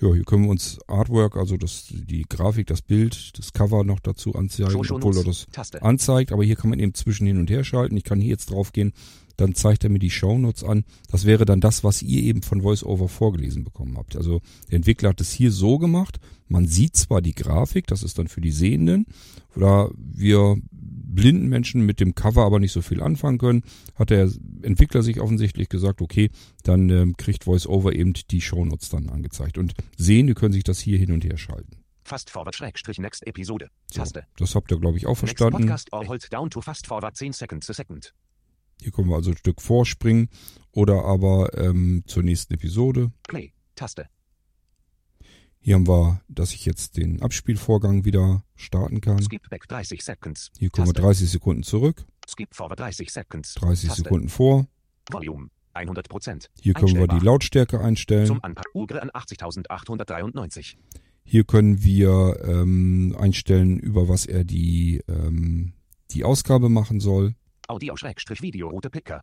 [0.03, 4.00] Ja, hier können wir uns Artwork, also das, die Grafik, das Bild, das Cover noch
[4.00, 5.80] dazu anzeigen, obwohl er das Taste.
[5.80, 6.32] anzeigt.
[6.32, 7.96] Aber hier kann man eben zwischen hin und her schalten.
[7.96, 8.92] Ich kann hier jetzt drauf gehen,
[9.36, 10.84] dann zeigt er mir die Shownotes an.
[11.09, 14.16] Das wäre dann das, was ihr eben von VoiceOver vorgelesen bekommen habt.
[14.16, 14.40] Also
[14.70, 16.18] der Entwickler hat es hier so gemacht.
[16.48, 19.07] Man sieht zwar die Grafik, das ist dann für die Sehenden,
[19.55, 20.57] oder wir
[21.15, 23.63] blinden Menschen mit dem Cover aber nicht so viel anfangen können,
[23.95, 24.31] hat der
[24.63, 26.31] Entwickler sich offensichtlich gesagt, okay,
[26.63, 29.59] dann ähm, kriegt VoiceOver eben die Shownotes dann angezeigt.
[29.59, 31.79] Und Sehende können sich das hier hin und her schalten.
[32.05, 33.69] Fast forward Schrägstrich next Episode.
[33.93, 34.27] So, Taste.
[34.37, 35.69] das habt ihr, glaube ich, auch Next verstanden.
[35.69, 38.13] Podcast or hold down to fast forward 10 seconds a second.
[38.81, 40.29] Hier können wir also ein Stück vorspringen
[40.73, 43.13] oder aber ähm, zur nächsten Episode.
[43.29, 43.53] Play.
[43.77, 44.09] Taste.
[45.65, 49.23] Hier haben wir, dass ich jetzt den Abspielvorgang wieder starten kann.
[49.23, 50.51] Skip back 30 seconds.
[50.59, 51.07] Hier kommen wir Taste.
[51.07, 53.55] 30 Sekunden zurück, Skip forward 30 seconds.
[53.55, 54.03] 30 Taste.
[54.03, 54.67] Sekunden vor.
[55.11, 55.51] Volume.
[55.75, 56.49] 100%.
[56.61, 57.25] Hier können wir die.
[57.25, 58.27] Lautstärke einstellen.
[58.27, 58.41] Zum.
[58.75, 60.75] Ugre an 80.893.
[61.25, 65.73] Hier können wir ähm, einstellen, über was er die, ähm,
[66.11, 67.35] die Ausgabe machen soll.
[67.69, 69.23] Audio Schrägstrich Video Route Picker.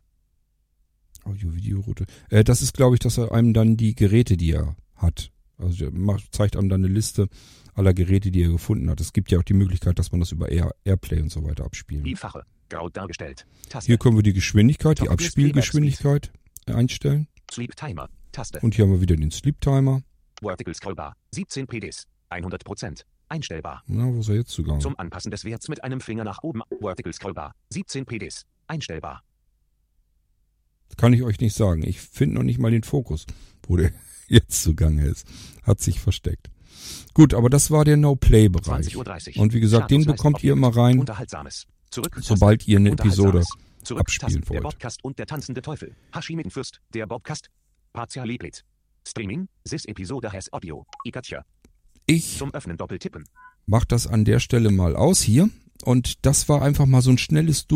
[1.24, 2.06] Audio-Video-Route.
[2.30, 5.30] Äh, das ist, glaube ich, dass er einem dann die Geräte, die er hat.
[5.60, 7.28] Also der macht, zeigt einem dann eine Liste
[7.74, 9.00] aller Geräte, die er gefunden hat.
[9.00, 11.64] Es gibt ja auch die Möglichkeit, dass man das über Air, Airplay und so weiter
[11.64, 12.04] abspielen.
[12.04, 12.44] Vielfache.
[12.68, 13.46] Grau dargestellt.
[13.68, 13.86] Taste.
[13.86, 16.32] Hier können wir die Geschwindigkeit, die Top List Abspielgeschwindigkeit
[16.66, 17.26] einstellen.
[17.50, 18.08] Sleep Timer.
[18.32, 18.60] Taste.
[18.60, 20.02] Und hier haben wir wieder den Sleep Timer.
[20.40, 21.16] Vertical Scrollbar.
[21.32, 22.06] 17 PDs.
[22.30, 23.04] 100%.
[23.28, 23.82] Einstellbar.
[23.86, 24.80] Na, wo ist er jetzt zugange?
[24.80, 26.62] Zum Anpassen des Werts mit einem Finger nach oben.
[26.80, 27.54] Vertical Scrollbar.
[27.70, 28.46] 17 PDs.
[28.66, 29.22] Einstellbar.
[30.96, 31.82] Kann ich euch nicht sagen.
[31.82, 33.26] Ich finde noch nicht mal den Fokus,
[33.66, 33.92] wo der
[34.30, 35.26] jetzt zugange ist.
[35.62, 36.50] Hat sich versteckt.
[37.12, 38.94] Gut, aber das war der No-Play-Bereich.
[38.96, 39.42] 20.30 Uhr.
[39.42, 41.04] Und wie gesagt, den bekommt ihr immer rein,
[42.20, 43.44] sobald ihr eine Episode
[43.96, 44.54] abspielen Tasten.
[44.54, 44.74] Der wollt.
[44.74, 45.94] Bobcast und der tanzende Teufel.
[46.14, 46.80] Hashimitenfürst.
[46.94, 47.50] Der Bobcast.
[49.06, 49.48] Streaming.
[49.68, 50.86] This Episode has audio.
[51.04, 51.44] Ikatja.
[52.06, 53.24] Ich Zum Öffnen doppeltippen.
[53.66, 55.48] mach das an der Stelle mal aus hier.
[55.84, 57.66] Und das war einfach mal so ein schnelles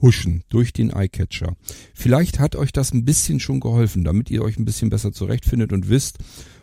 [0.00, 1.56] Durchhuschen durch den Eyecatcher.
[1.94, 5.72] Vielleicht hat euch das ein bisschen schon geholfen, damit ihr euch ein bisschen besser zurechtfindet
[5.72, 6.18] und wisst,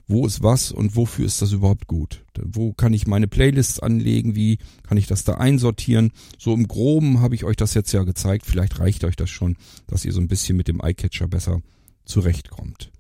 [0.08, 2.26] wo ist was und wofür ist das überhaupt gut.
[2.42, 6.12] Wo kann ich meine Playlists anlegen, wie kann ich das da einsortieren.
[6.38, 8.46] So im groben habe ich euch das jetzt ja gezeigt.
[8.46, 9.56] Vielleicht reicht euch das schon,
[9.88, 11.62] dass ihr so ein bisschen mit dem Eyecatcher besser
[12.06, 12.92] zurechtkommt.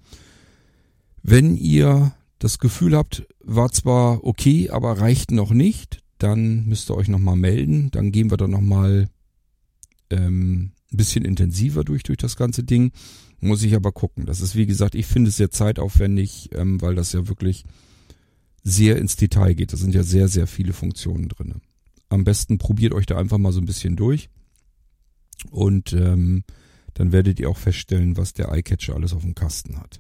[1.22, 6.96] Wenn ihr das Gefühl habt, war zwar okay, aber reicht noch nicht, dann müsst ihr
[6.96, 7.92] euch nochmal melden.
[7.92, 9.10] Dann gehen wir da nochmal
[10.10, 12.92] ähm, ein bisschen intensiver durch, durch das ganze Ding.
[13.40, 14.26] Muss ich aber gucken.
[14.26, 17.66] Das ist, wie gesagt, ich finde es sehr zeitaufwendig, ähm, weil das ja wirklich
[18.64, 19.74] sehr ins Detail geht.
[19.74, 21.56] Da sind ja sehr, sehr viele Funktionen drin.
[22.10, 24.30] Am besten probiert euch da einfach mal so ein bisschen durch.
[25.52, 26.44] Und ähm,
[26.94, 30.00] dann werdet ihr auch feststellen, was der Eyecatcher alles auf dem Kasten hat.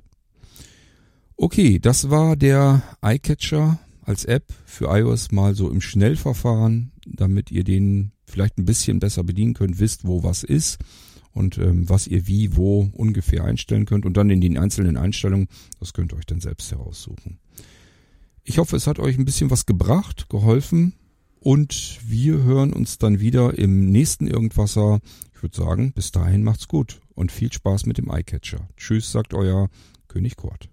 [1.35, 7.65] Okay, das war der Eyecatcher als App für iOS mal so im Schnellverfahren, damit ihr
[7.65, 10.79] den vielleicht ein bisschen besser bedienen könnt, wisst, wo was ist
[11.33, 15.47] und ähm, was ihr wie, wo ungefähr einstellen könnt und dann in den einzelnen Einstellungen,
[15.79, 17.39] das könnt ihr euch dann selbst heraussuchen.
[18.43, 20.93] Ich hoffe, es hat euch ein bisschen was gebracht, geholfen
[21.39, 24.99] und wir hören uns dann wieder im nächsten Irgendwasser.
[25.35, 28.67] Ich würde sagen, bis dahin macht's gut und viel Spaß mit dem Eyecatcher.
[28.77, 29.69] Tschüss, sagt euer
[30.07, 30.72] König Kurt.